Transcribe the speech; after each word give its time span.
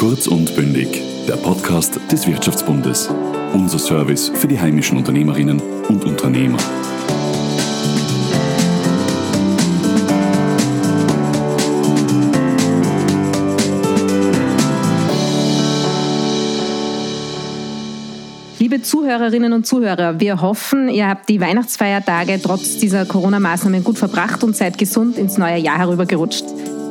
Kurz 0.00 0.26
und 0.28 0.56
bündig, 0.56 1.02
der 1.28 1.36
Podcast 1.36 2.00
des 2.10 2.26
Wirtschaftsbundes. 2.26 3.10
Unser 3.52 3.78
Service 3.78 4.32
für 4.34 4.48
die 4.48 4.58
heimischen 4.58 4.96
Unternehmerinnen 4.96 5.60
und 5.90 6.06
Unternehmer. 6.06 6.56
Liebe 18.58 18.80
Zuhörerinnen 18.80 19.52
und 19.52 19.66
Zuhörer, 19.66 20.18
wir 20.18 20.40
hoffen, 20.40 20.88
ihr 20.88 21.10
habt 21.10 21.28
die 21.28 21.42
Weihnachtsfeiertage 21.42 22.40
trotz 22.42 22.78
dieser 22.78 23.04
Corona-Maßnahmen 23.04 23.84
gut 23.84 23.98
verbracht 23.98 24.42
und 24.44 24.56
seid 24.56 24.78
gesund 24.78 25.18
ins 25.18 25.36
neue 25.36 25.58
Jahr 25.58 25.76
herübergerutscht. 25.76 26.46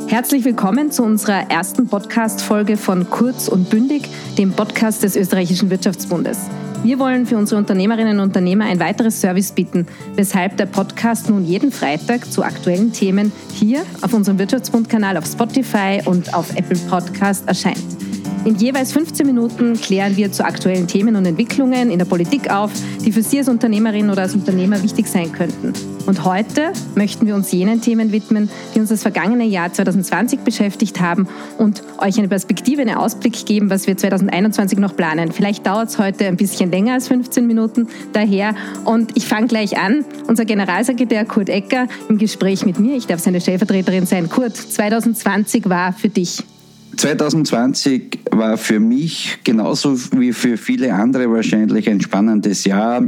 Herzlich 0.10 0.44
willkommen 0.44 0.92
zu 0.92 1.04
unserer 1.04 1.52
ersten 1.52 1.88
Podcast-Folge 1.88 2.78
von 2.78 3.12
Kurz 3.12 3.48
und 3.48 3.70
Bündig, 3.70 4.10
dem 4.40 4.54
Podcast 4.54 5.04
des 5.04 5.16
Österreichischen 5.16 5.70
Wirtschaftsbundes. 5.70 6.50
Wir 6.82 6.98
wollen 6.98 7.28
für 7.28 7.38
unsere 7.38 7.60
Unternehmerinnen 7.60 8.18
und 8.18 8.30
Unternehmer 8.30 8.66
ein 8.66 8.80
weiteres 8.80 9.22
Service 9.22 9.52
bieten, 9.52 9.86
weshalb 10.16 10.58
der 10.58 10.66
Podcast 10.66 11.30
nun 11.30 11.46
jeden 11.46 11.72
Freitag 11.72 12.26
zu 12.32 12.42
aktuellen 12.42 12.92
Themen 12.92 13.32
hier 13.54 13.84
auf 14.02 14.12
unserem 14.16 14.40
Wirtschaftsbund-Kanal 14.40 15.16
auf 15.16 15.28
Spotify 15.28 16.02
und 16.04 16.34
auf 16.34 16.56
Apple 16.56 16.80
Podcast 16.90 17.48
erscheint. 17.48 17.78
In 18.46 18.56
jeweils 18.56 18.92
15 18.94 19.28
Minuten 19.28 19.80
klären 19.80 20.18
wir 20.18 20.32
zu 20.32 20.44
aktuellen 20.44 20.88
Themen 20.88 21.18
und 21.18 21.26
Entwicklungen 21.28 21.92
in 21.92 22.00
der 22.00 22.06
Politik 22.06 22.50
auf, 22.50 22.72
die 23.06 23.12
für 23.12 23.22
Sie 23.22 23.38
als 23.38 23.48
Unternehmerin 23.48 24.10
oder 24.10 24.24
als 24.24 24.34
Unternehmer 24.34 24.82
wichtig 24.82 25.06
sein 25.06 25.32
könnten. 25.32 25.72
Und 26.06 26.26
heute 26.26 26.74
möchten 26.96 27.28
wir 27.28 27.36
uns 27.36 27.52
jenen 27.52 27.82
Themen 27.82 28.12
widmen, 28.12 28.50
die 28.74 28.80
uns 28.80 28.90
das 28.90 29.02
vergangene 29.02 29.46
Jahr 29.46 29.72
2020 29.72 30.40
beschäftigt 30.42 31.00
haben 31.00 31.28
und 31.58 31.84
euch 32.00 32.18
eine 32.18 32.28
Perspektive, 32.28 32.82
einen 32.82 32.96
Ausblick 32.96 33.46
geben, 33.46 33.70
was 33.70 33.88
wir 33.88 33.98
2021 33.98 34.80
noch 34.80 34.96
planen. 34.96 35.32
Vielleicht 35.32 35.66
dauert 35.66 35.90
es 35.90 36.00
heute 36.00 36.26
ein 36.28 36.38
bisschen 36.38 36.72
länger 36.72 36.94
als 36.94 37.08
15 37.08 37.46
Minuten 37.46 37.88
daher. 38.14 38.56
Und 38.86 39.16
ich 39.16 39.28
fange 39.28 39.48
gleich 39.48 39.78
an. 39.78 40.06
Unser 40.28 40.46
Generalsekretär 40.46 41.26
Kurt 41.26 41.50
Ecker 41.50 41.88
im 42.08 42.18
Gespräch 42.18 42.66
mit 42.66 42.80
mir. 42.80 42.96
Ich 42.96 43.08
darf 43.08 43.20
seine 43.20 43.42
Stellvertreterin 43.42 44.06
sein. 44.06 44.30
Kurt, 44.30 44.56
2020 44.56 45.70
war 45.70 45.94
für 45.94 46.10
dich 46.10 46.44
2020 47.00 48.20
war 48.32 48.58
für 48.58 48.82
mich 48.82 49.40
genauso 49.46 49.98
wie 50.18 50.34
für 50.34 50.58
viele 50.58 50.94
andere 50.94 51.32
wahrscheinlich 51.32 51.90
ein 51.90 52.02
spannendes 52.02 52.66
Jahr, 52.66 53.02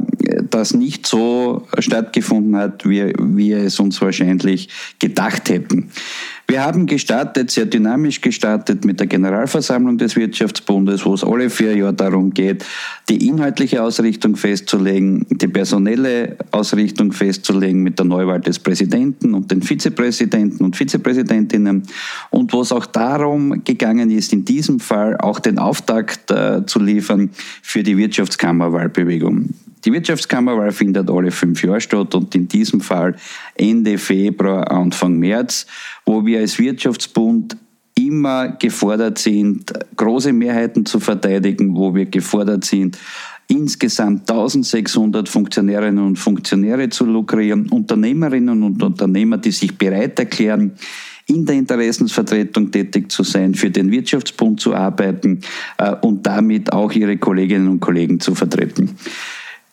das 0.50 0.74
nicht 0.74 1.06
so 1.06 1.68
stattgefunden 1.78 2.56
hat, 2.56 2.88
wie 2.88 3.12
wir 3.20 3.58
es 3.58 3.82
uns 3.82 4.02
wahrscheinlich 4.02 4.70
gedacht 5.00 5.50
hätten. 5.50 5.90
Wir 6.52 6.66
haben 6.66 6.86
gestartet, 6.86 7.50
sehr 7.50 7.66
dynamisch 7.66 8.20
gestartet 8.20 8.84
mit 8.84 9.00
der 9.00 9.08
Generalversammlung 9.08 9.98
des 9.98 10.18
Wirtschaftsbundes, 10.18 11.06
wo 11.06 11.14
es 11.14 11.24
alle 11.24 11.50
vier 11.50 11.78
Jahre 11.78 11.94
darum 11.94 12.34
geht, 12.34 12.66
die 13.08 13.26
inhaltliche 13.26 13.82
Ausrichtung 13.82 14.36
festzulegen, 14.36 15.26
die 15.30 15.48
personelle 15.48 16.36
Ausrichtung 16.52 17.14
festzulegen 17.14 17.82
mit 17.84 18.00
der 18.00 18.06
Neuwahl 18.06 18.42
des 18.42 18.60
Präsidenten 18.60 19.34
und 19.34 19.50
den 19.50 19.62
Vizepräsidenten 19.62 20.66
und 20.66 20.76
Vizepräsidentinnen 20.76 21.84
und 22.32 22.52
wo 22.52 22.60
es 22.60 22.74
auch 22.74 22.86
darum 22.86 23.64
gegangen 23.64 24.12
ist, 24.12 24.34
in 24.34 24.44
diesem 24.44 24.82
Fall 24.82 25.16
auch 25.16 25.40
den 25.40 25.58
Auftakt 25.58 26.32
äh, 26.32 26.66
zu 26.66 26.80
liefern 26.80 27.30
für 27.62 27.82
die 27.82 27.96
Wirtschaftskammerwahlbewegung. 27.96 29.54
Die 29.84 29.92
Wirtschaftskammerwahl 29.92 30.72
findet 30.72 31.10
alle 31.10 31.32
fünf 31.32 31.64
Jahre 31.64 31.82
statt 31.82 32.14
und 32.14 32.36
in 32.36 32.48
diesem 32.48 32.82
Fall 32.82 33.16
Ende 33.56 33.98
Februar, 33.98 34.70
Anfang 34.70 35.18
März, 35.18 35.66
wo 36.06 36.26
wir 36.26 36.40
als 36.40 36.60
Wirtschaftsbund 36.60 37.58
immer 37.96 38.50
gefordert 38.50 39.18
sind, 39.18 39.74
große 39.96 40.34
Mehrheiten 40.34 40.86
zu 40.86 41.00
verteidigen, 41.00 41.76
wo 41.76 41.94
wir 41.94 42.06
gefordert 42.06 42.66
sind, 42.66 42.98
insgesamt 43.48 44.30
1600 44.30 45.28
Funktionärinnen 45.28 46.06
und 46.06 46.18
Funktionäre 46.18 46.90
zu 46.90 47.06
lukrieren, 47.06 47.68
Unternehmerinnen 47.70 48.64
und 48.64 48.82
Unternehmer, 48.82 49.38
die 49.38 49.52
sich 49.52 49.78
bereit 49.78 50.18
erklären, 50.20 50.74
in 51.28 51.46
der 51.46 51.56
Interessensvertretung 51.56 52.72
tätig 52.72 53.12
zu 53.12 53.24
sein, 53.24 53.54
für 53.54 53.70
den 53.70 53.92
Wirtschaftsbund 53.92 54.60
zu 54.60 54.74
arbeiten 54.74 55.42
äh, 55.78 55.96
und 56.02 56.26
damit 56.26 56.72
auch 56.74 56.92
ihre 56.92 57.18
Kolleginnen 57.18 57.68
und 57.68 57.80
Kollegen 57.80 58.20
zu 58.20 58.36
vertreten. 58.36 58.96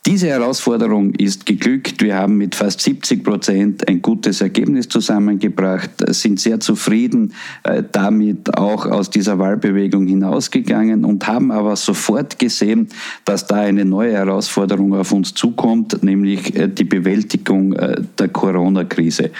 Diese 0.09 0.29
Herausforderung 0.29 1.13
ist 1.17 1.45
geglückt. 1.45 2.01
Wir 2.01 2.17
haben 2.17 2.39
mit 2.39 2.55
fast 2.55 2.81
70 2.81 3.23
Prozent 3.23 3.87
ein 3.87 4.01
gutes 4.01 4.41
Ergebnis 4.41 4.89
zusammengebracht, 4.89 5.91
sind 6.15 6.41
sehr 6.41 6.61
zufrieden 6.61 7.35
äh, 7.63 7.83
damit 7.93 8.57
auch 8.57 8.87
aus 8.87 9.11
dieser 9.11 9.39
Wahlbewegung 9.39 10.07
hinausgegangen 10.07 11.05
und 11.05 11.27
haben 11.27 11.51
aber 11.51 11.77
sofort 11.77 12.39
gesehen, 12.39 12.89
dass 13.27 13.47
da 13.47 13.57
eine 13.57 13.85
neue 13.85 14.15
Herausforderung 14.15 14.95
auf 14.95 15.13
uns 15.13 15.35
zukommt, 15.35 16.03
nämlich 16.03 16.57
äh, 16.57 16.69
die 16.69 16.85
Bewältigung 16.85 17.75
äh, 17.75 18.01
der 18.19 18.29
Corona-Krise. 18.29 19.31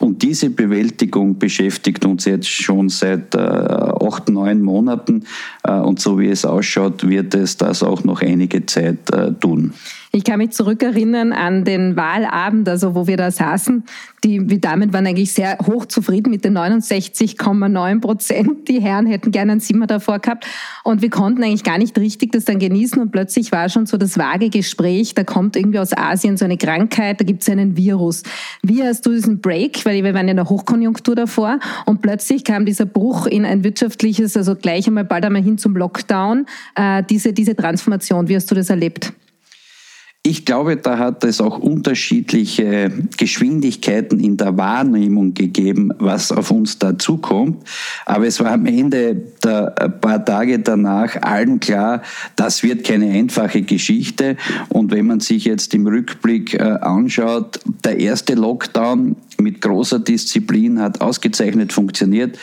Und 0.00 0.22
diese 0.22 0.50
Bewältigung 0.50 1.38
beschäftigt 1.38 2.04
uns 2.04 2.24
jetzt 2.24 2.48
schon 2.48 2.88
seit 2.88 3.36
acht, 4.00 4.28
neun 4.28 4.62
Monaten. 4.62 5.24
Äh, 5.64 5.72
und 5.72 6.00
so 6.00 6.18
wie 6.18 6.28
es 6.28 6.44
ausschaut, 6.44 7.08
wird 7.08 7.34
es 7.34 7.56
das 7.56 7.82
auch 7.82 8.04
noch 8.04 8.22
einige 8.22 8.66
Zeit 8.66 9.10
äh, 9.12 9.32
tun. 9.32 9.74
Ich 10.12 10.24
kann 10.24 10.38
mich 10.38 10.50
zurückerinnern 10.50 11.32
an 11.32 11.64
den 11.64 11.94
Wahlabend, 11.94 12.68
also 12.68 12.96
wo 12.96 13.06
wir 13.06 13.16
da 13.16 13.30
saßen. 13.30 13.84
Die, 14.24 14.44
die 14.44 14.60
Damen 14.60 14.92
waren 14.92 15.06
eigentlich 15.06 15.32
sehr 15.32 15.56
hoch 15.64 15.86
zufrieden 15.86 16.30
mit 16.30 16.44
den 16.44 16.58
69,9 16.58 18.00
Prozent. 18.00 18.68
Die 18.68 18.80
Herren 18.80 19.06
hätten 19.06 19.30
gerne 19.30 19.52
ein 19.52 19.60
Zimmer 19.60 19.86
davor 19.86 20.18
gehabt. 20.18 20.46
Und 20.82 21.00
wir 21.00 21.10
konnten 21.10 21.44
eigentlich 21.44 21.62
gar 21.62 21.78
nicht 21.78 21.96
richtig 21.96 22.32
das 22.32 22.44
dann 22.44 22.58
genießen. 22.58 23.00
Und 23.00 23.12
plötzlich 23.12 23.52
war 23.52 23.68
schon 23.68 23.86
so 23.86 23.98
das 23.98 24.18
vage 24.18 24.50
Gespräch, 24.50 25.14
da 25.14 25.22
kommt 25.22 25.54
irgendwie 25.54 25.78
aus 25.78 25.96
Asien 25.96 26.36
so 26.36 26.44
eine 26.44 26.56
Krankheit, 26.56 27.20
da 27.20 27.24
gibt 27.24 27.42
es 27.42 27.48
einen 27.48 27.76
Virus. 27.76 28.24
Wie 28.62 28.82
hast 28.82 29.06
du 29.06 29.12
diesen 29.12 29.40
Break, 29.40 29.86
weil 29.86 30.02
wir 30.02 30.12
waren 30.12 30.26
ja 30.26 30.32
in 30.32 30.36
der 30.36 30.48
Hochkonjunktur 30.48 31.14
davor 31.14 31.60
und 31.86 32.02
plötzlich 32.02 32.42
kam 32.42 32.66
dieser 32.66 32.84
Bruch 32.84 33.26
in 33.26 33.44
ein 33.44 33.62
wirtschaftliches, 33.90 34.36
also 34.36 34.54
gleich 34.54 34.86
einmal 34.86 35.04
bald 35.04 35.24
einmal 35.24 35.42
hin 35.42 35.58
zum 35.58 35.76
Lockdown, 35.76 36.46
äh, 36.76 37.02
diese, 37.08 37.32
diese 37.32 37.54
Transformation. 37.54 38.28
Wie 38.28 38.36
hast 38.36 38.50
du 38.50 38.54
das 38.54 38.70
erlebt? 38.70 39.12
Ich 40.22 40.44
glaube, 40.44 40.76
da 40.76 40.98
hat 40.98 41.24
es 41.24 41.40
auch 41.40 41.58
unterschiedliche 41.58 42.92
Geschwindigkeiten 43.16 44.20
in 44.20 44.36
der 44.36 44.54
Wahrnehmung 44.58 45.32
gegeben, 45.32 45.92
was 45.98 46.30
auf 46.30 46.50
uns 46.50 46.78
dazukommt. 46.78 47.66
Aber 48.04 48.26
es 48.26 48.38
war 48.38 48.52
am 48.52 48.66
Ende 48.66 49.14
der 49.42 49.70
paar 50.02 50.22
Tage 50.22 50.58
danach 50.58 51.16
allen 51.22 51.58
klar, 51.58 52.02
das 52.36 52.62
wird 52.62 52.84
keine 52.84 53.10
einfache 53.12 53.62
Geschichte. 53.62 54.36
Und 54.68 54.92
wenn 54.92 55.06
man 55.06 55.20
sich 55.20 55.46
jetzt 55.46 55.72
im 55.72 55.86
Rückblick 55.86 56.52
äh, 56.52 56.64
anschaut, 56.64 57.58
der 57.82 57.98
erste 57.98 58.34
Lockdown 58.34 59.16
mit 59.40 59.60
großer 59.60 59.98
Disziplin 59.98 60.80
hat 60.80 61.00
ausgezeichnet 61.00 61.72
funktioniert. 61.72 62.38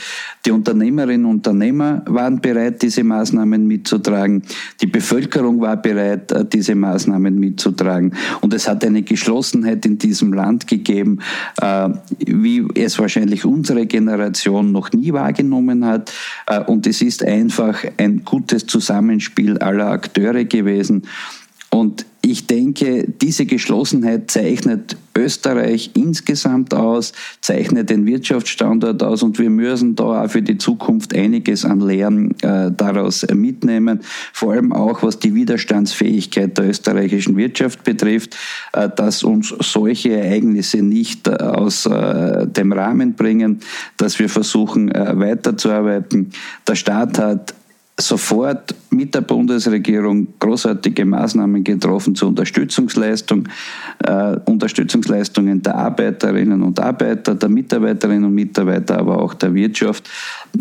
Die 0.46 0.52
Unternehmerinnen 0.52 1.26
und 1.26 1.48
Unternehmer 1.48 2.04
waren 2.06 2.42
bereit, 2.42 2.82
diese 2.82 3.04
Maßnahmen 3.04 3.66
mitzutragen. 3.68 4.44
Die 4.82 4.88
Bevölkerung 4.88 5.62
war 5.62 5.78
bereit, 5.78 6.32
äh, 6.32 6.46
diese 6.46 6.76
Maßnahmen 6.76 7.40
mitzutragen. 7.40 8.14
Und 8.42 8.54
es 8.54 8.68
hat 8.68 8.84
eine 8.84 9.04
Geschlossenheit 9.04 9.86
in 9.86 9.98
diesem 9.98 10.34
Land 10.34 10.68
gegeben, 10.68 11.20
äh, 11.62 11.90
wie 12.26 12.66
es 12.76 12.98
wahrscheinlich 13.00 13.46
unsere 13.46 13.86
Generation 13.86 14.72
noch 14.72 14.92
nie 14.92 15.14
wahrgenommen 15.14 15.86
hat. 15.86 16.12
Äh, 16.48 16.62
und 16.62 16.88
es 16.88 17.02
ist 17.02 17.24
einfach 17.24 17.84
ein 17.98 18.24
gutes 18.24 18.66
Zusammenspiel 18.66 19.58
aller 19.60 19.88
Akteure 19.88 20.46
gewesen. 20.46 21.04
Und 21.70 22.06
ich 22.32 22.48
denke, 22.48 23.06
diese 23.22 23.46
Geschlossenheit 23.46 24.30
zeichnet 24.30 24.98
Österreich 25.16 25.92
insgesamt 25.96 26.74
aus, 26.74 27.14
zeichnet 27.42 27.90
den 27.90 28.06
Wirtschaftsstandort 28.06 29.02
aus 29.02 29.24
und 29.24 29.40
wir 29.40 29.50
müssen 29.50 29.96
da 29.96 30.24
auch 30.24 30.30
für 30.30 30.42
die 30.42 30.58
Zukunft 30.58 31.16
einiges 31.16 31.66
an 31.66 31.80
Lehren 31.82 32.32
äh, 32.42 32.72
daraus 32.72 33.26
mitnehmen, 33.34 34.02
vor 34.34 34.54
allem 34.54 34.74
auch 34.74 35.02
was 35.04 35.20
die 35.20 35.34
Widerstandsfähigkeit 35.34 36.58
der 36.58 36.70
österreichischen 36.70 37.36
Wirtschaft 37.38 37.84
betrifft, 37.84 38.36
äh, 38.74 38.90
dass 38.96 39.24
uns 39.24 39.54
solche 39.60 40.12
Ereignisse 40.12 40.82
nicht 40.82 41.28
äh, 41.28 41.32
aus 41.32 41.86
äh, 41.86 42.46
dem 42.48 42.72
Rahmen 42.74 43.14
bringen, 43.14 43.60
dass 43.98 44.20
wir 44.20 44.30
versuchen 44.30 44.92
äh, 44.92 45.18
weiterzuarbeiten. 45.18 46.32
Der 46.68 46.76
Staat 46.76 47.18
hat 47.18 47.54
sofort 48.00 48.76
mit 48.92 49.14
der 49.16 49.22
Bundesregierung 49.22 50.28
großartige 50.40 51.04
Maßnahmen 51.04 51.64
getroffen 51.64 52.14
zur 52.14 52.30
Unterstützungsleistung, 52.30 53.48
äh, 54.04 54.38
Unterstützungsleistungen 54.46 55.62
der 55.64 55.76
Arbeiterinnen 55.76 56.62
und 56.62 56.80
Arbeiter, 56.80 57.34
der 57.34 57.50
Mitarbeiterinnen 57.50 58.26
und 58.26 58.36
Mitarbeiter, 58.36 59.00
aber 59.00 59.22
auch 59.22 59.34
der 59.34 59.54
Wirtschaft. 59.54 60.08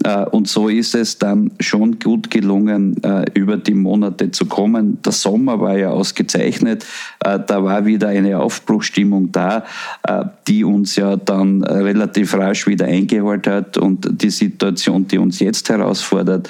Äh, 0.02 0.24
und 0.26 0.48
so 0.48 0.68
ist 0.68 0.94
es 0.94 1.18
dann 1.18 1.50
schon 1.60 1.98
gut 1.98 2.30
gelungen, 2.30 3.02
äh, 3.02 3.26
über 3.34 3.58
die 3.58 3.74
Monate 3.74 4.30
zu 4.30 4.46
kommen. 4.46 4.98
Der 5.02 5.12
Sommer 5.12 5.60
war 5.60 5.76
ja 5.76 5.90
ausgezeichnet. 5.90 6.86
Äh, 7.20 7.38
da 7.46 7.62
war 7.62 7.84
wieder 7.84 8.08
eine 8.08 8.38
Aufbruchstimmung 8.38 9.30
da, 9.30 9.64
äh, 10.08 10.24
die 10.48 10.64
uns 10.64 10.96
ja 10.96 11.16
dann 11.16 11.62
relativ 11.64 12.34
rasch 12.34 12.66
wieder 12.66 12.86
eingeholt 12.86 13.46
hat. 13.46 13.76
Und 13.76 14.22
die 14.22 14.30
Situation, 14.30 15.06
die 15.06 15.18
uns 15.18 15.40
jetzt 15.40 15.68
herausfordert, 15.68 16.48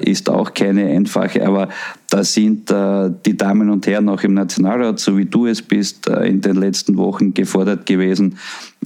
ist 0.00 0.15
ist 0.16 0.30
auch 0.30 0.54
keine 0.54 0.86
einfache, 0.86 1.46
aber 1.46 1.68
da 2.08 2.24
sind 2.24 2.70
äh, 2.70 3.10
die 3.26 3.36
Damen 3.36 3.68
und 3.68 3.86
Herren 3.86 4.08
auch 4.08 4.22
im 4.22 4.32
Nationalrat, 4.32 4.98
so 4.98 5.18
wie 5.18 5.26
du 5.26 5.46
es 5.46 5.60
bist, 5.60 6.08
äh, 6.08 6.26
in 6.26 6.40
den 6.40 6.56
letzten 6.56 6.96
Wochen 6.96 7.34
gefordert 7.34 7.84
gewesen, 7.84 8.38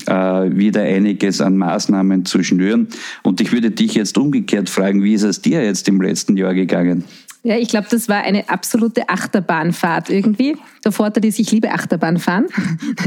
äh, 0.07 0.13
wieder 0.13 0.83
einiges 0.83 1.41
an 1.41 1.57
Maßnahmen 1.57 2.25
zu 2.25 2.43
schnüren. 2.43 2.89
Und 3.23 3.41
ich 3.41 3.53
würde 3.53 3.71
dich 3.71 3.95
jetzt 3.95 4.19
umgekehrt 4.19 4.69
fragen, 4.69 5.05
wie 5.05 5.15
ist 5.15 5.23
es 5.23 5.41
dir 5.41 5.63
jetzt 5.63 5.89
im 5.89 6.03
letzten 6.03 6.37
Jahr 6.37 6.55
gegangen? 6.55 7.05
Ja, 7.43 7.57
ich 7.57 7.69
glaube, 7.69 7.87
das 7.91 8.07
war 8.07 8.19
eine 8.19 8.51
absolute 8.51 9.09
Achterbahnfahrt 9.09 10.11
irgendwie. 10.11 10.59
Der 10.85 10.93
Vorteil 10.93 11.25
ist, 11.25 11.39
ich 11.39 11.51
liebe 11.51 11.71
Achterbahnfahren. 11.71 12.47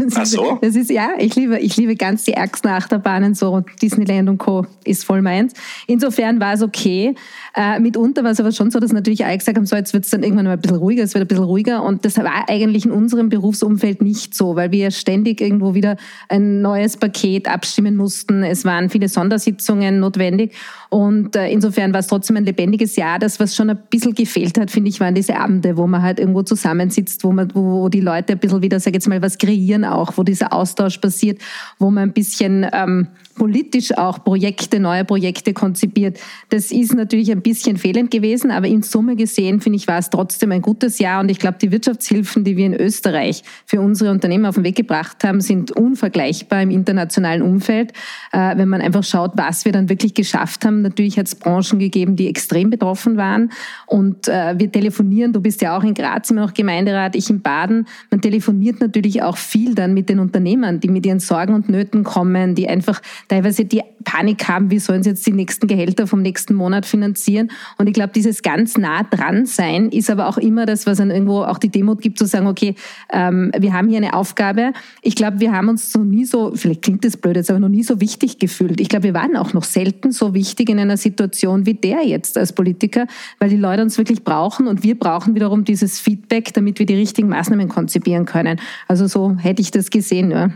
Das 0.04 0.16
Ach 0.16 0.26
so? 0.26 0.54
Ist, 0.56 0.62
das 0.64 0.76
ist, 0.76 0.90
ja, 0.90 1.12
ich 1.18 1.36
liebe, 1.36 1.60
ich 1.60 1.78
liebe 1.78 1.96
ganz 1.96 2.24
die 2.24 2.34
ärgsten 2.34 2.70
Achterbahnen, 2.72 3.36
so 3.36 3.64
Disneyland 3.82 4.28
und 4.28 4.38
Co. 4.38 4.66
ist 4.86 5.04
voll 5.06 5.22
meins. 5.22 5.54
Insofern 5.88 6.40
war 6.40 6.54
es 6.54 6.62
okay. 6.62 7.16
Äh, 7.56 7.80
mitunter 7.80 8.24
war 8.24 8.32
es 8.32 8.40
aber 8.40 8.52
schon 8.52 8.72
so, 8.72 8.80
dass 8.80 8.92
natürlich 8.92 9.24
alle 9.24 9.38
gesagt 9.38 9.58
haben, 9.58 9.66
so 9.66 9.76
jetzt 9.76 9.94
wird 9.94 10.06
es 10.06 10.10
dann 10.10 10.24
irgendwann 10.24 10.46
mal 10.46 10.54
ein 10.54 10.62
bisschen 10.62 10.78
ruhiger, 10.78 11.04
es 11.04 11.14
wird 11.14 11.26
ein 11.26 11.28
bisschen 11.28 11.44
ruhiger. 11.44 11.84
Und 11.84 12.06
das 12.06 12.18
war 12.18 12.50
eigentlich 12.50 12.86
in 12.86 12.92
unserem 12.92 13.30
Berufsumfeld 13.30 14.02
nicht 14.02 14.34
so, 14.34 14.56
weil 14.56 14.72
wir 14.72 14.90
ständig 14.92 15.42
irgendwo 15.42 15.76
wieder 15.76 15.98
ein 16.30 16.62
neues 16.62 16.98
Paket 16.98 17.48
abstimmen 17.48 17.96
mussten. 17.96 18.44
Es 18.44 18.66
waren 18.66 18.90
viele 18.90 19.10
Sondersitzungen 19.10 20.00
notwendig. 20.00 20.54
Und 20.90 21.36
äh, 21.36 21.50
insofern 21.50 21.94
war 21.94 22.02
es 22.02 22.08
trotzdem 22.08 22.38
ein 22.38 22.46
lebendiges 22.46 22.96
Jahr. 22.96 23.20
Das, 23.20 23.40
was 23.40 23.56
schon 23.56 23.70
ein 23.70 23.80
bisschen 23.90 24.14
gefehlt 24.26 24.60
hat, 24.60 24.72
finde 24.72 24.90
ich, 24.90 25.00
waren 25.00 25.16
diese 25.16 25.38
Abende, 25.38 25.78
wo 25.78 25.88
man 25.88 26.02
halt 26.02 26.20
irgendwo 26.20 26.44
zusammensitzt, 26.44 27.24
wo 27.24 27.32
man, 27.32 27.54
wo 27.54 27.90
die 27.90 28.02
Leute 28.02 28.34
ein 28.34 28.40
bisschen 28.40 28.62
wieder, 28.62 28.80
sag 28.80 28.94
jetzt 28.94 29.08
mal, 29.08 29.22
was 29.22 29.38
kreieren 29.38 29.86
auch, 29.86 30.18
wo 30.18 30.24
dieser 30.24 30.54
Austausch 30.54 30.98
passiert, 30.98 31.40
wo 31.80 31.92
man 31.92 32.10
ein 32.10 32.14
bisschen 32.14 32.66
ähm, 32.74 33.08
politisch 33.36 33.98
auch 33.98 34.24
Projekte, 34.24 34.80
neue 34.80 35.06
Projekte 35.06 35.54
konzipiert. 35.54 36.20
Das 36.50 36.72
ist 36.72 36.94
natürlich 36.94 37.32
ein 37.32 37.42
bisschen 37.42 37.78
fehlend 37.78 38.12
gewesen, 38.12 38.52
aber 38.52 38.68
in 38.68 38.82
Summe 38.82 39.16
gesehen, 39.16 39.62
finde 39.62 39.78
ich, 39.78 39.88
war 39.88 40.00
es 40.00 40.10
trotzdem 40.10 40.52
ein 40.52 40.62
gutes 40.62 41.00
Jahr. 41.00 41.22
Und 41.22 41.30
ich 41.30 41.40
glaube, 41.40 41.58
die 41.62 41.72
Wirtschaftshilfen, 41.72 42.44
die 42.44 42.58
wir 42.58 42.66
in 42.66 42.74
Österreich 42.74 43.44
für 43.66 43.82
unsere 43.82 44.12
Unternehmen 44.12 44.46
auf 44.46 44.56
den 44.56 44.64
Weg 44.64 44.76
gebracht 44.76 45.24
haben, 45.24 45.42
sind 45.42 45.72
unvergleichbar 45.72 46.62
im 46.62 46.70
internationalen 46.70 47.42
Umfeld. 47.42 47.94
Äh, 48.32 48.58
wenn 48.58 48.70
man 48.70 48.82
einfach 48.82 49.04
schaut, 49.04 49.32
was 49.36 49.66
wir 49.66 49.72
dann 49.72 49.90
wirklich 49.90 50.14
geschafft 50.14 50.66
haben. 50.66 50.82
Natürlich 50.82 51.18
hat 51.18 51.28
es 51.28 51.36
Branchen 51.36 51.80
gegeben, 51.80 52.16
die 52.16 52.28
extrem 52.28 52.70
betroffen 52.70 53.18
waren. 53.18 53.52
Und 53.88 54.28
äh, 54.28 54.56
wir 54.58 54.72
telefonieren, 54.72 55.34
du 55.34 55.42
bist 55.42 55.62
ja 55.62 55.78
auch 55.78 55.84
in 55.84 55.94
Graz 55.94 56.30
immer 56.30 56.42
noch 56.42 56.54
Gemeinderat, 56.54 57.16
ich 57.16 57.30
in 57.30 57.42
Baden. 57.42 57.88
Man 58.10 58.22
telefoniert 58.22 58.80
natürlich 58.80 59.22
auch 59.22 59.38
viel 59.38 59.76
dann 59.76 59.94
mit 59.94 60.10
den 60.10 60.20
Unternehmern, 60.20 60.80
die 60.80 60.88
mit 60.88 61.06
ihren 61.06 61.20
Sorgen 61.20 61.54
und 61.54 61.70
Nöten 61.70 62.04
kommen, 62.04 62.56
die 62.56 62.68
einfach 62.68 63.02
teilweise 63.28 63.66
die 63.66 63.82
Panik 64.04 64.48
haben, 64.48 64.70
wie 64.72 64.80
sollen 64.80 65.04
sie 65.04 65.12
jetzt 65.12 65.26
die 65.26 65.32
nächsten 65.32 65.68
Gehälter 65.68 66.08
vom 66.08 66.22
nächsten 66.22 66.54
Monat 66.54 66.86
finanzieren. 66.86 67.52
Und 67.78 67.88
ich 67.88 67.94
glaube, 67.94 68.12
dieses 68.14 68.42
ganz 68.42 68.78
nah 68.78 69.04
dran 69.04 69.46
sein 69.46 69.90
ist 69.90 70.10
aber 70.10 70.28
auch 70.28 70.38
immer 70.38 70.66
das, 70.66 70.86
was 70.86 70.98
dann 70.98 71.12
irgendwo 71.12 71.44
auch 71.44 71.58
die 71.58 71.70
Demut 71.70 72.02
gibt, 72.02 72.20
zu 72.20 72.26
sagen, 72.26 72.48
okay, 72.48 72.76
ähm, 73.12 73.52
wir 73.58 73.74
haben 73.74 73.88
hier 73.88 73.98
eine 73.98 74.14
Aufgabe. 74.14 74.74
Ich 75.02 75.16
glaube, 75.16 75.40
wir 75.40 75.52
haben 75.52 75.70
uns 75.70 75.94
noch 75.96 76.04
nie 76.04 76.26
so, 76.26 76.52
vielleicht 76.56 76.82
klingt 76.82 77.06
das 77.06 77.18
blöd 77.18 77.36
jetzt, 77.36 77.50
aber 77.50 77.60
noch 77.60 77.70
nie 77.70 77.84
so 77.84 78.00
wichtig 78.02 78.40
gefühlt. 78.40 78.80
Ich 78.80 78.90
glaube, 78.90 79.06
wir 79.06 79.14
waren 79.14 79.36
auch 79.36 79.54
noch 79.54 79.64
selten 79.64 80.12
so 80.12 80.34
wichtig 80.34 80.70
in 80.70 80.80
einer 80.80 80.98
Situation 80.98 81.66
wie 81.66 81.74
der 81.74 82.06
jetzt 82.06 82.38
als 82.38 82.54
Politiker, 82.54 83.08
weil 83.40 83.50
die 83.50 83.58
Leute 83.58 83.82
uns 83.82 83.98
wirklich 83.98 84.24
brauchen 84.24 84.68
und 84.68 84.84
wir 84.84 84.98
brauchen 84.98 85.36
wiederum 85.36 85.64
dieses 85.64 86.00
Feedback, 86.00 86.54
damit 86.54 86.80
wir 86.80 86.86
die 86.86 86.96
richtigen 86.96 87.30
Maßnahmen 87.30 87.70
konzipieren 87.70 88.26
können. 88.26 88.60
Also 88.88 89.08
so 89.08 89.36
hätte 89.38 89.62
ich 89.62 89.72
das 89.72 89.90
gesehen. 89.90 90.32
Ja. 90.32 90.50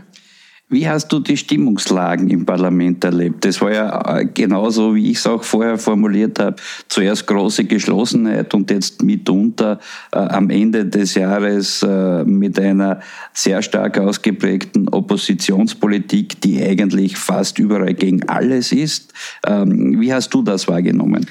Wie 0.70 0.86
hast 0.86 1.08
du 1.08 1.18
die 1.18 1.38
Stimmungslagen 1.38 2.28
im 2.28 2.44
Parlament 2.44 3.02
erlebt? 3.02 3.42
Das 3.46 3.58
war 3.62 3.72
ja 3.72 4.18
äh, 4.18 4.26
genauso, 4.26 4.94
wie 4.94 5.10
ich 5.10 5.16
es 5.16 5.26
auch 5.26 5.42
vorher 5.42 5.78
formuliert 5.78 6.38
habe. 6.38 6.56
Zuerst 6.88 7.26
große 7.26 7.64
Geschlossenheit 7.64 8.52
und 8.52 8.70
jetzt 8.70 9.02
mitunter 9.02 9.80
äh, 10.12 10.18
am 10.18 10.50
Ende 10.50 10.84
des 10.84 11.14
Jahres 11.14 11.82
äh, 11.82 12.22
mit 12.24 12.60
einer 12.60 13.00
sehr 13.32 13.62
stark 13.62 13.96
ausgeprägten 13.98 14.90
Oppositionspolitik, 14.90 16.38
die 16.42 16.62
eigentlich 16.62 17.16
fast 17.16 17.58
überall 17.58 17.94
gegen 17.94 18.28
alles 18.28 18.70
ist. 18.70 19.14
Ähm, 19.46 19.98
wie 19.98 20.12
hast 20.12 20.34
du 20.34 20.42
das 20.42 20.68
wahrgenommen? 20.68 21.26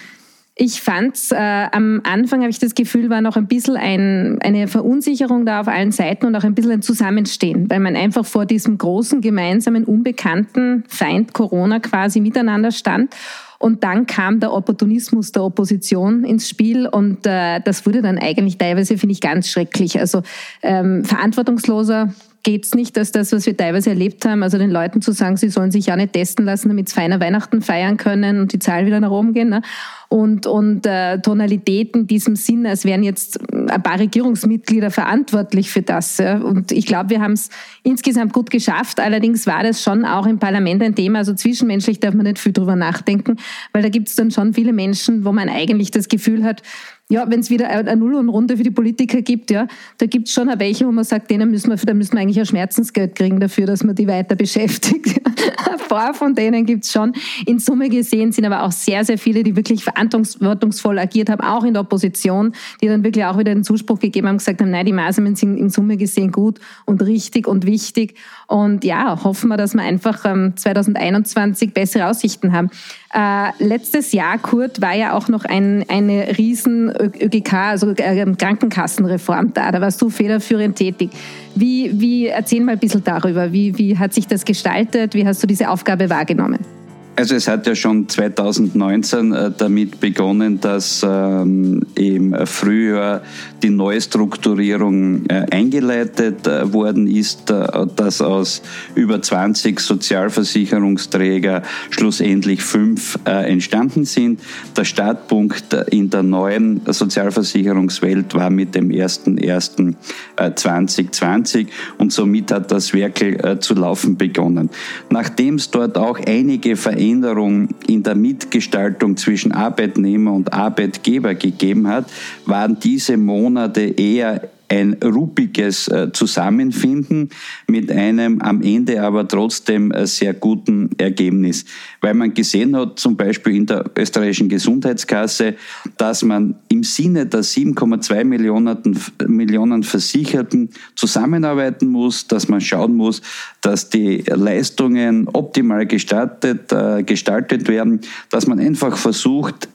Ich 0.60 0.82
fand's, 0.82 1.32
äh, 1.32 1.68
am 1.72 2.02
Anfang 2.04 2.40
habe 2.40 2.50
ich 2.50 2.58
das 2.58 2.74
Gefühl, 2.74 3.12
war 3.12 3.22
noch 3.22 3.38
ein 3.38 3.46
bisschen 3.46 3.78
ein, 3.78 4.40
eine 4.42 4.68
Verunsicherung 4.68 5.46
da 5.46 5.62
auf 5.62 5.68
allen 5.68 5.92
Seiten 5.92 6.26
und 6.26 6.36
auch 6.36 6.44
ein 6.44 6.56
bisschen 6.56 6.72
ein 6.72 6.82
Zusammenstehen, 6.82 7.70
weil 7.70 7.80
man 7.80 7.96
einfach 7.96 8.26
vor 8.26 8.48
diesem 8.48 8.80
großen, 8.80 9.22
gemeinsamen, 9.22 9.84
unbekannten 9.84 10.84
Feind 10.88 11.34
Corona 11.34 11.80
quasi 11.80 12.22
miteinander 12.22 12.72
stand. 12.72 13.14
Und 13.60 13.84
dann 13.84 14.08
kam 14.08 14.40
der 14.40 14.52
Opportunismus 14.54 15.32
der 15.32 15.44
Opposition 15.44 16.24
ins 16.24 16.50
Spiel 16.50 16.88
und 16.88 17.26
äh, 17.26 17.60
das 17.64 17.86
wurde 17.86 18.02
dann 18.02 18.18
eigentlich 18.18 18.58
teilweise, 18.58 18.98
finde 18.98 19.14
ich, 19.14 19.22
ganz 19.22 19.50
schrecklich. 19.50 20.00
Also 20.00 20.22
ähm, 20.62 21.04
verantwortungsloser 21.04 22.14
geht's 22.48 22.74
nicht, 22.74 22.96
dass 22.96 23.12
das, 23.12 23.34
was 23.34 23.46
wir 23.46 23.58
teilweise 23.58 23.90
erlebt 23.90 24.24
haben, 24.24 24.42
also 24.42 24.58
den 24.58 24.72
Leuten 24.72 25.02
zu 25.02 25.12
sagen, 25.12 25.36
sie 25.36 25.50
sollen 25.50 25.70
sich 25.70 25.88
ja 25.88 25.98
nicht 25.98 26.14
testen 26.14 26.46
lassen, 26.46 26.70
damit 26.70 26.88
sie 26.88 26.96
feiner 26.96 27.20
Weihnachten 27.20 27.62
feiern 27.62 27.98
können 27.98 28.40
und 28.40 28.54
die 28.54 28.60
Zahlen 28.60 28.86
wieder 28.86 29.02
nach 29.02 29.12
oben 29.12 29.34
gehen. 29.34 29.50
Ne? 29.50 29.62
Und, 30.08 30.48
und 30.48 30.86
äh, 30.86 31.20
Tonalitäten 31.20 32.04
in 32.04 32.08
diesem 32.08 32.38
Sinn, 32.38 32.66
als 32.66 32.86
wären 32.86 33.04
jetzt 33.04 33.38
ein 33.52 33.84
paar 33.84 34.00
Regierungsmitglieder 34.00 34.92
verantwortlich 34.92 35.70
für 35.70 35.82
das. 35.82 36.20
Ja? 36.20 36.38
Und 36.38 36.72
ich 36.72 36.86
glaube, 36.86 37.10
wir 37.10 37.20
haben 37.20 37.34
es 37.34 37.50
insgesamt 37.84 38.32
gut 38.32 38.50
geschafft. 38.50 39.02
Allerdings 39.02 39.46
war 39.46 39.64
das 39.64 39.84
schon 39.84 40.06
auch 40.06 40.26
im 40.26 40.40
Parlament 40.40 40.82
ein 40.82 40.96
Thema. 40.96 41.20
Also 41.20 41.34
zwischenmenschlich 41.34 42.00
darf 42.00 42.14
man 42.14 42.28
nicht 42.28 42.40
viel 42.40 42.54
drüber 42.54 42.78
nachdenken, 42.78 43.36
weil 43.74 43.84
da 43.84 43.90
gibt 43.90 44.08
es 44.08 44.16
dann 44.16 44.32
schon 44.32 44.54
viele 44.54 44.72
Menschen, 44.72 45.26
wo 45.26 45.34
man 45.34 45.50
eigentlich 45.50 45.92
das 45.92 46.08
Gefühl 46.08 46.46
hat, 46.46 46.64
ja, 47.10 47.30
wenn 47.30 47.40
es 47.40 47.50
wieder 47.50 47.70
eine 47.70 47.96
Null 47.96 48.16
und 48.16 48.28
Runde 48.28 48.58
für 48.58 48.64
die 48.64 48.72
Politiker 48.72 49.22
gibt, 49.22 49.50
ja, 49.50 49.68
da 49.98 50.06
gibt 50.06 50.28
es 50.28 50.34
schon 50.34 50.50
auch 50.50 50.60
welche, 50.60 50.86
wo 50.86 50.92
man 50.92 51.06
sagt, 51.06 51.32
denen 51.32 51.50
müssen 51.50 51.70
wir, 51.70 51.78
da 51.78 51.94
müssen 51.94 52.14
wir 52.14 52.22
eigentlich 52.22 52.40
ein 52.40 52.46
Schmerzensgeld 52.46 53.16
kriegen 53.16 53.40
dafür, 53.40 53.66
dass 53.66 53.84
man 53.84 53.96
die 53.96 54.08
weiter 54.08 54.36
beschäftigt. 54.36 55.22
ein 55.72 55.88
paar 55.88 56.14
von 56.14 56.36
denen 56.36 56.66
gibt 56.66 56.84
es 56.84 56.92
schon. 56.92 57.14
In 57.46 57.60
Summe 57.60 57.90
gesehen 57.90 58.34
sind 58.34 58.46
aber 58.46 58.64
auch 58.64 58.72
sehr, 58.72 59.06
sehr 59.06 59.18
viele, 59.18 59.44
die 59.44 59.56
wirklich 59.56 59.86
verantwortungsvoll 59.86 61.00
agiert 61.00 61.30
haben, 61.30 61.42
auch 61.42 61.64
in 61.64 61.74
der 61.74 61.84
Opposition, 61.84 62.54
die 62.82 62.88
dann 62.88 63.04
wirklich 63.06 63.24
auch 63.24 63.38
wieder 63.38 63.54
den 63.54 63.64
Zuspruch 63.64 64.00
gegeben 64.00 64.28
haben, 64.28 64.38
gesagt 64.38 64.62
haben, 64.62 64.72
nein, 64.72 64.86
die 64.86 64.94
Maßnahmen 64.94 65.36
sind 65.36 65.58
in 65.58 65.70
Summe 65.70 65.96
gesehen 65.96 66.32
gut 66.34 66.60
und 66.86 67.02
richtig 67.02 67.48
und 67.48 67.66
wichtig. 67.66 68.16
Und 68.48 68.84
ja, 68.84 69.24
hoffen 69.24 69.50
wir, 69.50 69.58
dass 69.58 69.74
wir 69.74 69.82
einfach 69.82 70.26
ähm, 70.26 70.54
2021 70.58 71.74
bessere 71.74 72.08
Aussichten 72.08 72.52
haben. 72.52 72.70
Äh, 73.14 73.52
letztes 73.64 74.12
Jahr, 74.12 74.38
Kurt, 74.38 74.82
war 74.82 74.96
ja 74.96 75.14
auch 75.14 75.30
noch 75.30 75.46
ein, 75.46 75.86
eine 75.88 76.38
riesen 76.38 76.92
ÖGK, 77.00 77.54
also 77.54 77.92
äh, 77.92 78.26
Krankenkassenreform 78.38 79.54
da. 79.54 79.72
Da 79.72 79.82
warst 79.82 80.02
du 80.02 80.10
federführend 80.10 80.76
tätig. 80.76 81.12
Wie, 81.56 81.92
wie, 81.94 82.28
erzähl 82.28 82.62
mal 82.62 82.74
ein 82.74 82.80
bisschen 82.80 83.04
darüber. 83.04 83.52
Wie, 83.52 83.78
wie 83.78 83.98
hat 83.98 84.14
sich 84.14 84.28
das 84.28 84.46
gestaltet? 84.46 85.14
Wie 85.14 85.26
hast 85.26 85.42
du 85.42 85.48
diese 85.48 85.70
Aufgabe 85.70 86.10
wahrgenommen? 86.10 86.77
Also 87.18 87.34
es 87.34 87.48
hat 87.48 87.66
ja 87.66 87.74
schon 87.74 88.08
2019 88.08 89.32
äh, 89.32 89.50
damit 89.58 90.00
begonnen, 90.00 90.62
dass 90.62 91.04
ähm, 91.04 91.82
im 91.96 92.36
Frühjahr 92.46 93.24
die 93.64 93.72
Neustrukturierung 93.72 95.26
äh, 95.26 95.48
eingeleitet 95.50 96.46
äh, 96.46 96.72
worden 96.72 97.08
ist, 97.08 97.52
dass 97.96 98.22
aus 98.22 98.62
über 98.94 99.20
20 99.20 99.80
Sozialversicherungsträger 99.80 101.64
schlussendlich 101.90 102.62
fünf 102.62 103.18
entstanden 103.26 104.06
sind. 104.06 104.40
Der 104.76 104.84
Startpunkt 104.84 105.74
in 105.90 106.12
der 106.12 106.22
neuen 106.22 106.82
Sozialversicherungswelt 106.86 108.36
war 108.36 108.52
mit 108.52 108.76
dem 108.76 108.90
01.01.2020 108.90 111.66
und 111.98 112.14
somit 112.14 112.52
hat 112.52 112.72
das 112.72 112.94
Werkel 112.94 113.60
zu 113.60 113.74
laufen 113.74 114.18
begonnen. 114.18 114.70
Nachdem 115.10 115.56
es 115.56 115.72
dort 115.72 115.98
auch 115.98 116.20
einige 116.20 116.76
Veränderungen 116.76 117.07
Veränderung 117.08 117.70
in 117.88 118.04
der 118.04 118.16
Mitgestaltung 118.16 119.16
zwischen 119.16 119.54
Arbeitnehmer 119.54 120.34
und 120.34 120.52
Arbeitgeber 120.52 121.36
gegeben 121.36 121.88
hat, 121.88 122.12
waren 122.46 122.78
diese 122.82 123.16
Monate 123.16 123.82
eher 123.82 124.50
ein 124.70 124.98
ruppiges 125.04 125.88
äh, 125.88 126.12
Zusammenfinden 126.12 127.30
mit 127.68 127.92
einem 127.92 128.42
am 128.42 128.62
Ende 128.62 129.02
aber 129.02 129.28
trotzdem 129.28 129.92
äh, 129.92 130.06
sehr 130.06 130.34
guten 130.34 130.90
Ergebnis. 130.98 131.66
Weil 132.02 132.14
man 132.14 132.34
gesehen 132.34 132.76
hat, 132.76 133.00
zum 133.00 133.16
Beispiel 133.16 133.56
in 133.56 133.66
der 133.66 133.86
österreichischen 133.98 134.50
Gesundheitskasse, 134.50 135.56
dass 135.98 136.24
man 136.24 136.56
im 136.70 136.84
Sinne 136.84 137.26
der 137.26 137.44
7,2 137.44 138.24
Millionen, 138.24 139.00
Millionen 139.28 139.84
Versicherten 139.84 140.70
zusammenarbeiten 140.96 141.88
muss, 141.88 142.28
dass 142.28 142.48
man 142.48 142.62
schauen 142.62 142.96
muss, 142.96 143.22
dass 143.62 143.90
die 143.90 144.24
Leistungen 144.28 145.28
optimal 145.30 145.86
gestaltet, 145.86 146.72
äh, 146.72 147.04
gestaltet 147.04 147.68
werden, 147.68 148.02
dass 148.30 148.48
man 148.48 148.60
einfach 148.60 148.98
versucht, 148.98 149.70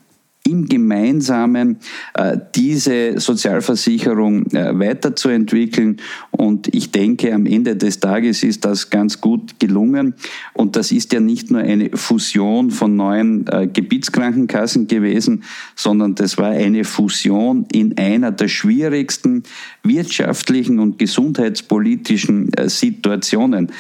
im 0.52 0.68
Gemeinsamen 0.68 1.78
äh, 2.14 2.37
diese 2.54 3.18
Sozialversicherung 3.18 4.47
äh, 4.52 4.78
weiterzuentwickeln. 4.78 5.97
Und 6.30 6.73
ich 6.75 6.90
denke, 6.90 7.35
am 7.35 7.47
Ende 7.47 7.76
des 7.76 8.00
Tages 8.00 8.42
ist 8.42 8.64
das 8.64 8.90
ganz 8.90 9.21
gut 9.21 9.59
gelungen. 9.59 10.14
Und 10.52 10.76
das 10.76 10.92
ist 10.92 11.12
ja 11.12 11.21
nicht 11.21 11.50
nur 11.50 11.62
eine 11.62 11.90
Fusion 11.94 12.71
von 12.71 12.97
neuen 12.97 13.47
äh, 13.49 13.66
Gebietskrankenkassen 13.66 14.87
gewesen, 14.87 15.44
sondern 15.75 16.14
das 16.14 16.37
war 16.37 16.50
eine 16.50 16.85
Fusion 16.85 17.66
in 17.73 17.97
einer 17.97 18.30
der 18.30 18.49
schwierigsten 18.49 19.44
wirtschaftlichen 19.82 20.78
und 20.78 20.99
gesundheitspolitischen 20.99 22.50
Situationen. 22.66 23.73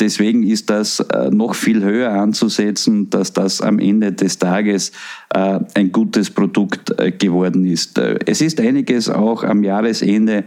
Deswegen 0.00 0.42
ist 0.42 0.68
das 0.68 1.04
noch 1.30 1.54
viel 1.54 1.82
höher 1.82 2.10
anzusetzen, 2.10 3.08
dass 3.10 3.32
das 3.32 3.60
am 3.60 3.78
Ende 3.78 4.12
des 4.12 4.38
Tages 4.38 4.92
ein 5.30 5.92
gutes 6.08 6.30
Produkt 6.30 6.94
geworden 7.18 7.66
ist. 7.66 7.98
Es 7.98 8.40
ist 8.40 8.60
einiges 8.60 9.10
auch 9.10 9.44
am 9.44 9.62
Jahresende 9.62 10.44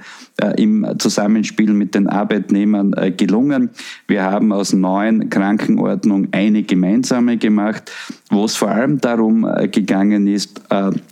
im 0.58 0.88
Zusammenspiel 0.98 1.72
mit 1.72 1.94
den 1.94 2.08
Arbeitnehmern 2.08 2.96
gelungen. 3.16 3.70
Wir 4.08 4.24
haben 4.24 4.52
aus 4.54 4.74
neun 4.74 5.30
Krankenordnungen 5.30 6.30
eine 6.32 6.64
gemeinsame 6.64 7.38
gemacht, 7.38 7.92
wo 8.32 8.46
es 8.46 8.56
vor 8.56 8.70
allem 8.70 9.00
darum 9.00 9.48
gegangen 9.72 10.26
ist, 10.26 10.62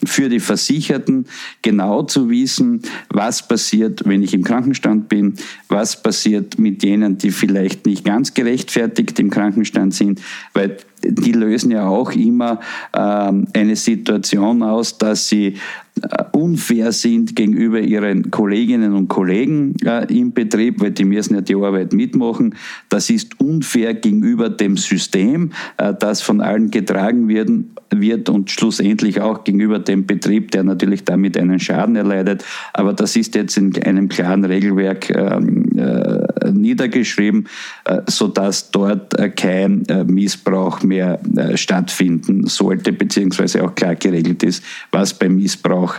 für 0.04 0.30
die 0.30 0.40
Versicherten 0.40 1.26
genau 1.62 2.04
zu 2.04 2.30
wissen, 2.30 2.82
was 3.10 3.48
passiert 3.48 4.04
wenn 4.06 4.24
ich 4.24 4.34
im 4.34 4.44
Krankenstand 4.44 5.10
bin, 5.10 5.36
was 5.68 6.02
passiert 6.02 6.58
mit 6.58 6.84
jenen, 6.84 7.18
die 7.18 7.32
vielleicht 7.32 7.86
nicht 7.86 8.06
ganz 8.06 8.34
gerechtfertigt 8.34 9.20
im 9.20 9.30
Krankenstand 9.30 9.94
sind, 9.94 10.22
weil 10.54 10.78
die 11.04 11.32
lösen 11.32 11.72
ja 11.72 11.88
auch 11.88 12.12
immer 12.12 12.60
ähm, 12.94 13.48
eine 13.54 13.76
Situation 13.76 14.64
aus, 14.64 14.98
dass 14.98 15.30
sie 15.30 15.48
äh, 15.48 15.89
unfair 16.32 16.92
sind 16.92 17.36
gegenüber 17.36 17.80
ihren 17.80 18.32
Kolleginnen 18.32 18.94
und 18.94 19.08
Kollegen 19.08 19.76
äh, 19.86 20.06
im 20.14 20.34
Betrieb, 20.34 20.82
weil 20.82 20.92
die 20.92 21.06
müssen 21.06 21.36
ja 21.36 21.42
die 21.42 21.56
Arbeit 21.56 21.94
mitmachen. 21.94 22.56
Das 22.90 23.10
ist 23.10 23.40
unfair 23.40 23.94
gegenüber 23.94 24.50
dem 24.50 24.78
System, 24.78 25.52
äh, 25.78 25.94
das 26.00 26.22
von 26.22 26.42
allen 26.42 26.72
getragen 26.72 27.28
wird, 27.28 27.50
wird 27.92 28.30
und 28.30 28.52
schlussendlich 28.52 29.22
auch 29.22 29.44
gegenüber 29.44 29.80
dem 29.80 30.06
Betrieb, 30.06 30.52
der 30.52 30.64
natürlich 30.64 31.04
damit 31.04 31.38
einen 31.38 31.60
Schaden 31.60 31.96
erleidet. 31.96 32.46
Aber 32.74 32.94
das 32.94 33.16
ist 33.16 33.36
jetzt 33.36 33.58
in 33.58 33.76
einem 33.84 34.10
klaren 34.10 34.46
Regelwerk 34.46 35.10
ähm, 35.10 35.78
äh, 35.78 36.52
niedergeschrieben, 36.52 37.48
äh, 37.86 38.02
sodass 38.08 38.72
dort 38.72 39.18
äh, 39.18 39.30
kein 39.30 39.84
Missbrauch 40.08 40.84
mehr 40.84 41.20
stattfinden 41.56 42.48
sollte, 42.48 42.92
beziehungsweise 42.92 43.64
auch 43.64 43.76
klar 43.76 43.96
geregelt 43.96 44.44
ist, 44.44 44.64
was 44.92 45.14
beim 45.14 45.36
Missbrauch 45.36 45.98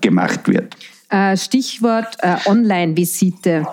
gemacht 0.00 0.48
wird. 0.48 0.76
Stichwort 1.36 2.16
Online-Visite. 2.46 3.66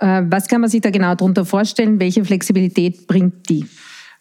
Was 0.00 0.48
kann 0.48 0.60
man 0.60 0.70
sich 0.70 0.80
da 0.80 0.90
genau 0.90 1.14
darunter 1.14 1.44
vorstellen? 1.44 2.00
Welche 2.00 2.24
Flexibilität 2.24 3.06
bringt 3.06 3.48
die? 3.48 3.64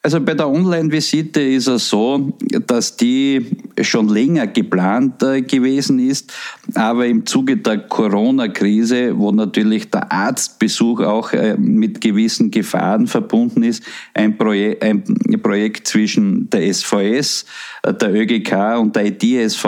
Also 0.04 0.22
bei 0.22 0.36
der 0.36 0.48
Online-Visite 0.48 1.42
ist 1.42 1.68
es 1.68 1.90
so, 1.90 2.32
dass 2.66 2.96
die 2.96 3.46
schon 3.82 4.08
länger 4.10 4.48
geplant 4.48 5.22
äh, 5.24 5.42
gewesen 5.42 6.00
ist, 6.00 6.32
aber 6.76 7.08
im 7.08 7.26
Zuge 7.26 7.58
der 7.58 7.80
Corona-Krise, 7.80 9.18
wo 9.18 9.32
natürlich 9.32 9.90
der 9.90 10.10
Arztbesuch 10.12 11.02
auch 11.02 11.34
äh, 11.34 11.58
mit 11.58 12.00
gewissen 12.00 12.52
Gefahren 12.52 13.08
verbunden 13.08 13.64
ist, 13.64 13.84
ein, 14.14 14.38
Projek 14.38 14.84
ein 14.84 15.04
Projekt 15.42 15.88
zwischen 15.88 16.50
der 16.52 16.74
SVS, 16.74 17.46
äh, 17.84 17.94
der 17.94 18.14
ÖGK 18.14 18.80
und 18.80 18.96
der 18.96 19.08
ITSV 19.08 19.66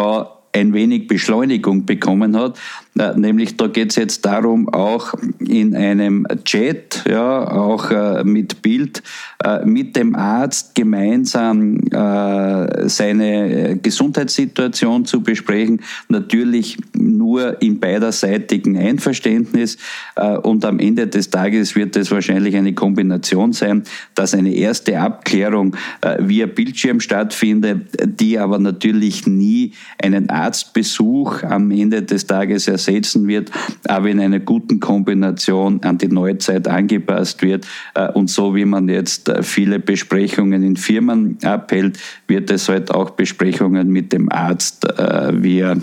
ein 0.53 0.73
wenig 0.73 1.07
Beschleunigung 1.07 1.85
bekommen 1.85 2.35
hat. 2.37 2.57
Äh, 2.99 3.17
nämlich 3.17 3.55
da 3.55 3.67
geht 3.67 3.91
es 3.91 3.95
jetzt 3.95 4.25
darum, 4.25 4.67
auch 4.67 5.13
in 5.39 5.73
einem 5.73 6.27
Chat, 6.43 7.05
ja, 7.09 7.49
auch 7.49 7.91
äh, 7.91 8.25
mit 8.25 8.61
Bild, 8.61 9.01
äh, 9.41 9.65
mit 9.65 9.95
dem 9.95 10.15
Arzt 10.15 10.75
gemeinsam 10.75 11.77
äh, 11.91 12.89
seine 12.89 13.79
Gesundheitssituation 13.81 15.05
zu 15.05 15.21
besprechen. 15.21 15.81
Natürlich 16.09 16.77
nur 16.93 17.61
in 17.61 17.79
beiderseitigen 17.79 18.77
Einverständnis. 18.77 19.77
Äh, 20.17 20.35
und 20.35 20.65
am 20.65 20.79
Ende 20.79 21.07
des 21.07 21.29
Tages 21.29 21.77
wird 21.77 21.95
es 21.95 22.11
wahrscheinlich 22.11 22.57
eine 22.57 22.73
Kombination 22.73 23.53
sein, 23.53 23.83
dass 24.13 24.33
eine 24.33 24.53
erste 24.53 24.99
Abklärung 24.99 25.73
äh, 26.01 26.17
via 26.19 26.47
Bildschirm 26.47 26.99
stattfindet, 26.99 27.87
die 28.19 28.37
aber 28.37 28.59
natürlich 28.59 29.25
nie 29.25 29.71
einen 30.03 30.29
Arztbesuch 30.29 31.43
am 31.43 31.71
Ende 31.71 32.03
des 32.03 32.27
Tages 32.27 32.67
ersetzt 32.67 32.88
ersetzen 32.89 33.27
wird, 33.27 33.51
aber 33.87 34.09
in 34.09 34.19
einer 34.19 34.39
guten 34.39 34.79
Kombination 34.79 35.81
an 35.83 35.97
die 35.97 36.07
Neuzeit 36.07 36.67
angepasst 36.67 37.41
wird. 37.41 37.67
Äh, 37.93 38.11
und 38.11 38.29
so 38.29 38.55
wie 38.55 38.65
man 38.65 38.89
jetzt 38.89 39.29
äh, 39.29 39.43
viele 39.43 39.79
Besprechungen 39.79 40.63
in 40.63 40.75
Firmen 40.75 41.37
abhält, 41.43 41.99
wird 42.29 42.51
es 42.51 42.69
halt 42.69 42.91
auch 42.91 43.11
Besprechungen 43.11 43.89
mit 43.89 44.13
dem 44.13 44.31
Arzt 44.31 44.85
äh, 44.85 45.41
via 45.41 45.75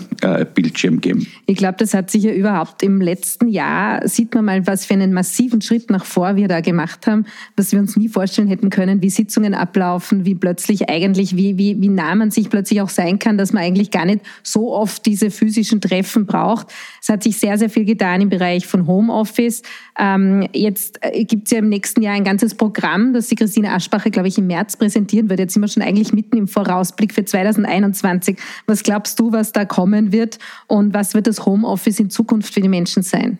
Bildschirm 0.53 1.01
geben. 1.01 1.27
Ich 1.45 1.57
glaube, 1.57 1.75
das 1.77 1.93
hat 1.93 2.09
sich 2.09 2.23
ja 2.23 2.31
überhaupt 2.31 2.83
im 2.83 3.01
letzten 3.01 3.47
Jahr, 3.47 4.07
sieht 4.07 4.33
man 4.33 4.45
mal, 4.45 4.65
was 4.65 4.85
für 4.85 4.93
einen 4.93 5.13
massiven 5.13 5.61
Schritt 5.61 5.89
nach 5.89 6.05
vor 6.05 6.35
wir 6.35 6.47
da 6.47 6.61
gemacht 6.61 7.07
haben, 7.07 7.25
was 7.55 7.71
wir 7.71 7.79
uns 7.79 7.95
nie 7.95 8.09
vorstellen 8.09 8.47
hätten 8.47 8.69
können, 8.69 9.01
wie 9.01 9.09
Sitzungen 9.09 9.53
ablaufen, 9.53 10.25
wie 10.25 10.35
plötzlich 10.35 10.89
eigentlich, 10.89 11.35
wie, 11.35 11.57
wie, 11.57 11.79
wie 11.81 11.89
nah 11.89 12.15
man 12.15 12.31
sich 12.31 12.49
plötzlich 12.49 12.81
auch 12.81 12.89
sein 12.89 13.19
kann, 13.19 13.37
dass 13.37 13.53
man 13.53 13.63
eigentlich 13.63 13.91
gar 13.91 14.05
nicht 14.05 14.21
so 14.43 14.73
oft 14.73 15.05
diese 15.05 15.31
physischen 15.31 15.81
Treffen 15.81 16.25
braucht. 16.25 16.67
Es 17.01 17.09
hat 17.09 17.23
sich 17.23 17.37
sehr, 17.37 17.57
sehr 17.57 17.69
viel 17.69 17.85
getan 17.85 18.21
im 18.21 18.29
Bereich 18.29 18.67
von 18.67 18.87
Homeoffice. 18.87 19.61
Ähm, 19.99 20.47
jetzt 20.53 20.99
äh, 21.01 21.23
gibt 21.25 21.47
es 21.47 21.51
ja 21.51 21.59
im 21.59 21.69
nächsten 21.69 22.01
Jahr 22.01 22.15
ein 22.15 22.23
ganzes 22.23 22.55
Programm, 22.55 23.13
das 23.13 23.27
die 23.27 23.35
Christine 23.35 23.71
Aschbacher, 23.71 24.09
glaube 24.09 24.27
ich, 24.27 24.37
im 24.37 24.47
März 24.47 24.77
präsentieren 24.77 25.29
wird. 25.29 25.39
Jetzt 25.39 25.53
sind 25.53 25.61
wir 25.61 25.67
schon 25.67 25.83
eigentlich 25.83 26.13
mitten 26.13 26.36
im 26.37 26.47
Vorausblick 26.47 27.13
für 27.13 27.25
2021. 27.25 28.37
Was 28.65 28.83
glaubst 28.83 29.19
du, 29.19 29.31
was 29.31 29.51
da 29.51 29.65
kommen 29.65 30.11
wird 30.11 30.39
und 30.67 30.93
was 30.93 31.13
wird 31.13 31.27
das 31.27 31.45
Homeoffice 31.45 31.99
in 31.99 32.09
Zukunft 32.09 32.53
für 32.53 32.61
die 32.61 32.69
Menschen 32.69 33.03
sein? 33.03 33.39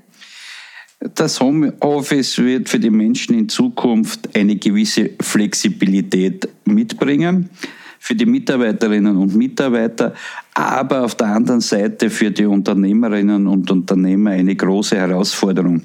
Das 1.13 1.39
Homeoffice 1.39 2.39
wird 2.39 2.70
für 2.70 2.80
die 2.80 2.89
Menschen 2.89 3.38
in 3.38 3.48
Zukunft 3.48 4.36
eine 4.36 4.56
gewisse 4.56 5.12
Flexibilität 5.22 6.50
mitbringen 6.66 7.50
für 8.00 8.16
die 8.16 8.25
Mitarbeiterinnen 8.25 9.18
und 9.18 9.36
Mitarbeiter, 9.36 10.13
aber 10.54 11.04
auf 11.04 11.16
der 11.16 11.27
anderen 11.27 11.62
Seite 11.62 12.10
für 12.10 12.32
die 12.32 12.46
Unternehmerinnen 12.46 13.48
und 13.48 13.70
Unternehmer 13.70 14.32
eine 14.32 14.56
große 14.56 14.96
Herausforderung, 14.96 15.82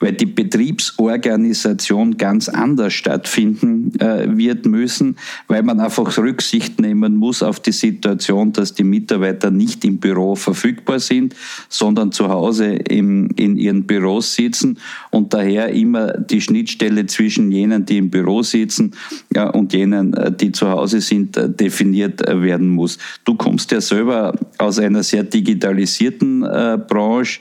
weil 0.00 0.14
die 0.14 0.26
Betriebsorganisation 0.26 2.16
ganz 2.16 2.48
anders 2.48 2.94
stattfinden 2.94 3.92
äh, 4.00 4.36
wird 4.36 4.66
müssen, 4.66 5.16
weil 5.46 5.62
man 5.62 5.78
einfach 5.78 6.16
Rücksicht 6.18 6.80
nehmen 6.80 7.16
muss 7.16 7.42
auf 7.42 7.60
die 7.60 7.72
Situation, 7.72 8.52
dass 8.52 8.74
die 8.74 8.84
Mitarbeiter 8.84 9.50
nicht 9.50 9.84
im 9.84 9.98
Büro 9.98 10.34
verfügbar 10.34 10.98
sind, 10.98 11.36
sondern 11.68 12.12
zu 12.12 12.28
Hause 12.28 12.72
im, 12.72 13.28
in 13.36 13.56
ihren 13.56 13.84
Büros 13.84 14.34
sitzen 14.34 14.78
und 15.10 15.34
daher 15.34 15.68
immer 15.68 16.12
die 16.12 16.40
Schnittstelle 16.40 17.06
zwischen 17.06 17.52
jenen, 17.52 17.84
die 17.84 17.98
im 17.98 18.10
Büro 18.10 18.42
sitzen 18.42 18.92
ja, 19.34 19.50
und 19.50 19.72
jenen, 19.74 20.14
äh, 20.14 20.32
die 20.32 20.52
zu 20.52 20.70
Hause 20.70 21.00
sind, 21.00 21.36
äh, 21.36 21.50
definiert 21.50 22.26
äh, 22.26 22.42
werden 22.42 22.68
muss. 22.68 22.98
Du 23.24 23.34
kommst 23.34 23.70
ja 23.70 23.80
selber 23.80 24.34
aus 24.58 24.78
einer 24.78 25.02
sehr 25.02 25.24
digitalisierten 25.24 26.42
äh, 26.42 26.78
Branche. 26.88 27.40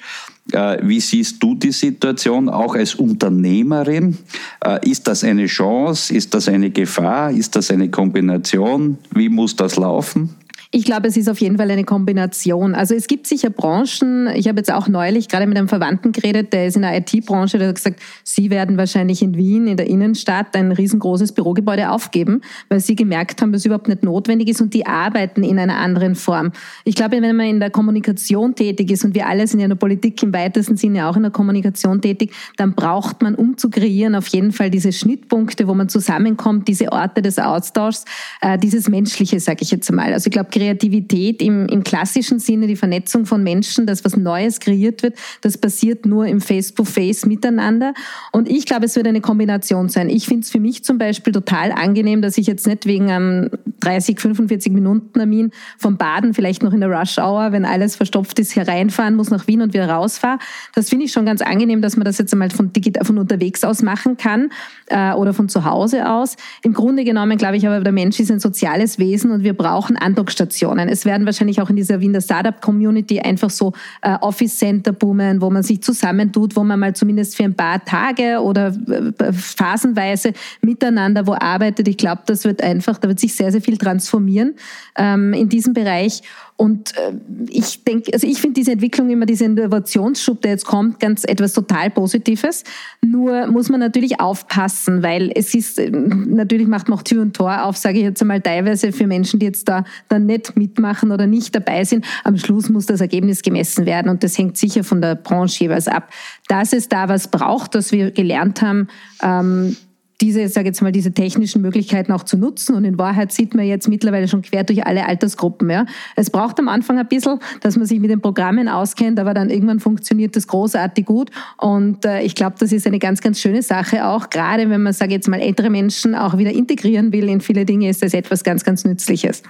Äh, 0.51 0.77
wie 0.81 0.99
siehst 0.99 1.41
du 1.41 1.55
die 1.55 1.71
Situation 1.71 2.49
auch 2.49 2.75
als 2.75 2.95
Unternehmerin? 2.95 4.17
Äh, 4.63 4.89
ist 4.89 5.07
das 5.07 5.23
eine 5.23 5.45
Chance? 5.45 6.13
Ist 6.13 6.33
das 6.33 6.47
eine 6.47 6.69
Gefahr? 6.69 7.31
Ist 7.31 7.55
das 7.55 7.71
eine 7.71 7.89
Kombination? 7.89 8.97
Wie 9.13 9.29
muss 9.29 9.55
das 9.55 9.75
laufen? 9.75 10.35
Ich 10.71 10.85
glaube, 10.85 11.07
es 11.07 11.17
ist 11.17 11.27
auf 11.27 11.41
jeden 11.41 11.57
Fall 11.57 11.71
eine 11.71 11.83
Kombination. 11.83 12.75
Also 12.75 12.93
es 12.93 13.07
gibt 13.07 13.25
sicher 13.25 13.49
Branchen, 13.49 14.29
ich 14.35 14.47
habe 14.47 14.59
jetzt 14.59 14.71
auch 14.71 14.87
neulich 14.87 15.27
gerade 15.27 15.47
mit 15.47 15.57
einem 15.57 15.67
Verwandten 15.67 16.11
geredet, 16.11 16.53
der 16.53 16.67
ist 16.67 16.75
in 16.75 16.83
der 16.83 16.95
IT-Branche, 16.95 17.57
der 17.57 17.69
hat 17.69 17.75
gesagt, 17.75 17.99
sie 18.23 18.51
werden 18.51 18.77
wahrscheinlich 18.77 19.23
in 19.23 19.35
Wien, 19.35 19.65
in 19.65 19.77
der 19.77 19.87
Innenstadt, 19.87 20.55
ein 20.55 20.71
riesengroßes 20.71 21.31
Bürogebäude 21.31 21.89
aufgeben, 21.89 22.41
weil 22.69 22.81
sie 22.81 22.95
gemerkt 22.95 23.41
haben, 23.41 23.51
dass 23.51 23.63
es 23.63 23.65
überhaupt 23.65 23.87
nicht 23.87 24.03
notwendig 24.03 24.47
ist 24.47 24.61
und 24.61 24.75
die 24.75 24.85
arbeiten 24.85 25.41
in 25.41 25.57
einer 25.57 25.75
anderen 25.75 26.13
Form. 26.13 26.51
Ich 26.85 26.93
glaube, 26.93 27.19
wenn 27.19 27.35
man 27.35 27.47
in 27.47 27.59
der 27.59 27.71
Kommunikation 27.71 28.53
tätig 28.53 28.91
ist 28.91 29.03
und 29.03 29.15
wir 29.15 29.25
alle 29.25 29.47
sind 29.47 29.61
ja 29.61 29.65
in 29.65 29.71
der 29.71 29.75
Politik 29.75 30.21
im 30.21 30.31
weitesten 30.35 30.77
Sinne 30.77 31.07
auch 31.07 31.15
in 31.15 31.23
der 31.23 31.31
Kommunikation 31.31 31.99
tätig, 31.99 32.31
dann 32.57 32.75
braucht 32.75 33.23
man, 33.23 33.33
um 33.33 33.57
zu 33.57 33.71
kreieren, 33.71 34.13
auf 34.13 34.27
jeden 34.27 34.51
Fall 34.51 34.69
diese 34.69 34.93
Schnittpunkte, 34.93 35.67
wo 35.67 35.73
man 35.73 35.89
zusammenkommt, 35.89 36.67
diese 36.67 36.91
Orte 36.91 37.23
des 37.23 37.39
Austauschs, 37.39 38.05
äh, 38.41 38.59
dieses 38.59 38.87
Menschliche, 38.87 39.39
sage 39.39 39.63
ich 39.63 39.71
jetzt 39.71 39.91
mal. 39.91 40.13
Also 40.13 40.27
ich 40.27 40.31
glaube, 40.31 40.58
Kreativität 40.59 41.41
im, 41.41 41.67
im 41.67 41.83
klassischen 41.83 42.39
Sinne, 42.39 42.67
die 42.67 42.75
Vernetzung 42.75 43.25
von 43.25 43.41
Menschen, 43.41 43.85
das 43.85 44.03
was 44.03 44.17
Neues 44.17 44.59
kreiert 44.59 45.03
wird, 45.03 45.15
das 45.41 45.57
passiert 45.57 46.05
nur 46.05 46.25
im 46.25 46.41
Face-to-Face 46.41 47.23
-face 47.23 47.27
miteinander. 47.27 47.93
Und 48.33 48.49
ich 48.49 48.65
glaube, 48.65 48.85
es 48.85 48.95
wird 48.95 49.07
eine 49.07 49.21
Kombination 49.21 49.87
sein. 49.87 50.09
Ich 50.09 50.25
finde 50.25 50.43
es 50.43 50.51
für 50.51 50.59
mich 50.59 50.83
zum 50.83 50.97
Beispiel 50.97 51.31
total 51.31 51.71
angenehm, 51.71 52.21
dass 52.21 52.37
ich 52.37 52.47
jetzt 52.47 52.67
nicht 52.67 52.85
wegen 52.85 53.09
einem 53.09 53.49
30, 53.79 54.19
45 54.19 54.71
Minuten 54.73 55.13
Termin 55.13 55.51
vom 55.77 55.97
Baden, 55.97 56.33
vielleicht 56.33 56.63
noch 56.63 56.73
in 56.73 56.81
der 56.81 56.89
Rush 56.89 57.17
Hour, 57.17 57.51
wenn 57.51 57.65
alles 57.65 57.95
verstopft 57.95 58.39
ist, 58.39 58.55
hereinfahren 58.55 59.15
muss 59.15 59.29
nach 59.29 59.47
Wien 59.47 59.61
und 59.61 59.73
wieder 59.73 59.89
rausfahre. 59.89 60.39
Das 60.75 60.89
finde 60.89 61.05
ich 61.05 61.11
schon 61.11 61.25
ganz 61.25 61.41
angenehm, 61.41 61.81
dass 61.81 61.97
man 61.97 62.05
das 62.05 62.17
jetzt 62.17 62.33
einmal 62.33 62.49
von, 62.49 62.71
von 63.03 63.17
unterwegs 63.17 63.63
aus 63.63 63.81
machen 63.81 64.17
kann 64.17 64.49
äh, 64.87 65.13
oder 65.13 65.33
von 65.33 65.49
zu 65.49 65.65
Hause 65.65 66.09
aus. 66.09 66.35
Im 66.63 66.73
Grunde 66.73 67.03
genommen 67.03 67.37
glaube 67.37 67.57
ich 67.57 67.67
aber, 67.67 67.79
der 67.81 67.93
Mensch 67.93 68.19
ist 68.19 68.31
ein 68.31 68.39
soziales 68.39 68.99
Wesen 68.99 69.31
und 69.31 69.43
wir 69.43 69.53
brauchen 69.53 69.97
Andockstationen 69.97 70.49
Stationen. 70.49 70.89
Es 70.89 71.05
werden 71.05 71.25
wahrscheinlich 71.25 71.61
auch 71.61 71.69
in 71.69 71.75
dieser 71.75 72.01
Wiener 72.01 72.21
Startup-Community 72.21 73.19
einfach 73.19 73.49
so 73.49 73.73
äh, 74.01 74.15
Office-Center 74.21 74.93
boomen, 74.93 75.41
wo 75.41 75.49
man 75.49 75.63
sich 75.63 75.81
zusammentut, 75.81 76.55
wo 76.55 76.63
man 76.63 76.79
mal 76.79 76.95
zumindest 76.95 77.35
für 77.35 77.43
ein 77.43 77.55
paar 77.55 77.83
Tage 77.83 78.41
oder 78.41 78.67
äh, 78.67 79.33
phasenweise 79.33 80.33
miteinander 80.61 81.27
wo 81.27 81.33
arbeitet. 81.33 81.87
Ich 81.87 81.97
glaube, 81.97 82.21
das 82.25 82.45
wird 82.45 82.61
einfach, 82.61 82.97
da 82.97 83.07
wird 83.07 83.19
sich 83.19 83.33
sehr, 83.33 83.51
sehr 83.51 83.61
viel 83.61 83.68
transformieren 83.77 84.55
ähm, 84.97 85.33
in 85.33 85.49
diesem 85.49 85.73
Bereich. 85.73 86.21
Und 86.59 86.97
äh, 86.97 87.13
ich 87.49 87.85
denke, 87.85 88.11
also 88.11 88.27
ich 88.27 88.41
finde 88.41 88.55
diese 88.55 88.73
Entwicklung 88.73 89.09
immer, 89.09 89.25
diese 89.25 89.45
Innovationsschub, 89.45 90.41
der 90.41 90.51
jetzt 90.51 90.65
kommt, 90.65 90.99
ganz 90.99 91.23
etwas 91.23 91.53
total 91.53 91.89
Positives. 91.89 92.65
Nur 93.01 93.47
muss 93.47 93.69
man 93.69 93.79
natürlich 93.79 94.19
aufpassen, 94.19 95.01
weil 95.01 95.31
es 95.33 95.55
ist, 95.55 95.79
äh, 95.79 95.89
natürlich 95.89 96.67
macht 96.67 96.89
man 96.89 96.99
auch 96.99 97.03
Tür 97.03 97.21
und 97.21 97.33
Tor 97.33 97.63
auf, 97.63 97.77
sage 97.77 97.99
ich 97.99 98.03
jetzt 98.03 98.21
einmal 98.21 98.41
teilweise 98.41 98.91
für 98.91 99.07
Menschen, 99.07 99.39
die 99.39 99.45
jetzt 99.45 99.69
da 99.69 99.85
dann 100.09 100.25
nicht 100.25 100.57
mitmachen 100.57 101.11
oder 101.11 101.27
nicht 101.27 101.55
dabei 101.55 101.85
sind. 101.85 102.05
Am 102.25 102.37
Schluss 102.37 102.67
muss 102.67 102.85
das 102.85 102.99
Ergebnis 102.99 103.41
gemessen 103.41 103.85
werden 103.85 104.09
und 104.09 104.21
das 104.21 104.37
hängt 104.37 104.57
sicher 104.57 104.83
von 104.83 105.01
der 105.01 105.15
Branche 105.15 105.63
jeweils 105.63 105.87
ab. 105.87 106.11
Dass 106.49 106.73
es 106.73 106.89
da 106.89 107.07
was 107.07 107.29
braucht, 107.29 107.73
dass 107.73 107.93
wir 107.93 108.11
gelernt 108.11 108.61
haben, 108.61 108.89
ähm, 109.23 109.77
diese, 110.21 110.47
sage 110.49 110.67
jetzt 110.67 110.81
mal, 110.81 110.91
diese 110.91 111.13
technischen 111.13 111.61
Möglichkeiten 111.61 112.11
auch 112.11 112.23
zu 112.23 112.37
nutzen. 112.37 112.75
Und 112.75 112.83
in 112.83 112.97
Wahrheit 112.97 113.31
sieht 113.31 113.55
man 113.55 113.65
jetzt 113.65 113.87
mittlerweile 113.87 114.27
schon 114.27 114.41
quer 114.41 114.63
durch 114.63 114.85
alle 114.85 115.05
Altersgruppen. 115.05 115.69
Ja. 115.69 115.85
Es 116.15 116.29
braucht 116.29 116.59
am 116.59 116.67
Anfang 116.67 116.99
ein 116.99 117.07
bisschen, 117.07 117.39
dass 117.61 117.77
man 117.77 117.85
sich 117.85 117.99
mit 117.99 118.09
den 118.09 118.19
Programmen 118.19 118.67
auskennt, 118.67 119.19
aber 119.19 119.33
dann 119.33 119.49
irgendwann 119.49 119.79
funktioniert 119.79 120.35
das 120.35 120.47
großartig 120.47 121.05
gut. 121.05 121.31
Und 121.57 122.05
äh, 122.05 122.21
ich 122.21 122.35
glaube, 122.35 122.57
das 122.59 122.71
ist 122.71 122.85
eine 122.85 122.99
ganz, 122.99 123.21
ganz 123.21 123.39
schöne 123.39 123.61
Sache 123.61 124.05
auch. 124.05 124.29
Gerade 124.29 124.69
wenn 124.69 124.83
man, 124.83 124.93
sage 124.93 125.13
jetzt 125.13 125.29
mal, 125.29 125.39
ältere 125.39 125.69
Menschen 125.69 126.15
auch 126.15 126.37
wieder 126.37 126.51
integrieren 126.51 127.13
will 127.13 127.29
in 127.29 127.39
viele 127.39 127.65
Dinge, 127.65 127.89
ist 127.89 128.03
das 128.03 128.13
etwas 128.13 128.43
ganz, 128.43 128.65
ganz 128.65 128.83
Nützliches. 128.83 129.43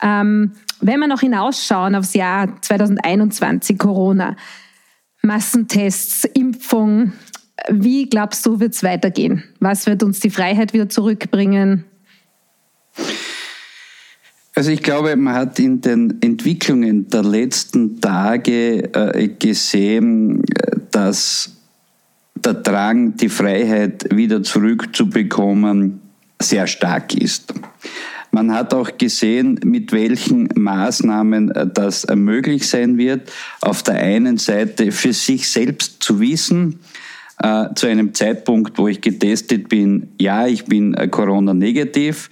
Ähm, 0.00 0.52
wenn 0.80 0.98
wir 1.00 1.06
noch 1.06 1.20
hinausschauen 1.20 1.94
aufs 1.94 2.14
Jahr 2.14 2.60
2021, 2.60 3.78
Corona, 3.78 4.36
Massentests, 5.22 6.24
Impfung, 6.24 7.12
wie 7.68 8.08
glaubst 8.08 8.44
du, 8.46 8.60
wird 8.60 8.74
es 8.74 8.82
weitergehen? 8.82 9.44
Was 9.60 9.86
wird 9.86 10.02
uns 10.02 10.20
die 10.20 10.30
Freiheit 10.30 10.72
wieder 10.72 10.88
zurückbringen? 10.88 11.84
Also 14.54 14.70
ich 14.70 14.82
glaube, 14.82 15.16
man 15.16 15.34
hat 15.34 15.58
in 15.58 15.80
den 15.80 16.18
Entwicklungen 16.20 17.08
der 17.08 17.22
letzten 17.22 18.00
Tage 18.00 18.92
äh, 18.94 19.28
gesehen, 19.28 20.42
dass 20.90 21.56
der 22.34 22.54
Drang, 22.54 23.16
die 23.16 23.30
Freiheit 23.30 24.06
wieder 24.14 24.42
zurückzubekommen, 24.42 26.00
sehr 26.40 26.66
stark 26.66 27.14
ist. 27.14 27.54
Man 28.30 28.52
hat 28.52 28.74
auch 28.74 28.96
gesehen, 28.98 29.60
mit 29.64 29.92
welchen 29.92 30.48
Maßnahmen 30.54 31.50
äh, 31.50 31.66
das 31.66 32.06
möglich 32.14 32.68
sein 32.68 32.98
wird. 32.98 33.32
Auf 33.60 33.82
der 33.82 33.94
einen 33.94 34.38
Seite 34.38 34.92
für 34.92 35.12
sich 35.12 35.48
selbst 35.48 36.02
zu 36.02 36.20
wissen, 36.20 36.80
äh, 37.42 37.74
zu 37.74 37.86
einem 37.86 38.14
Zeitpunkt, 38.14 38.78
wo 38.78 38.88
ich 38.88 39.00
getestet 39.00 39.68
bin, 39.68 40.14
ja, 40.20 40.46
ich 40.46 40.64
bin 40.64 40.94
äh, 40.94 41.08
Corona-negativ. 41.08 42.30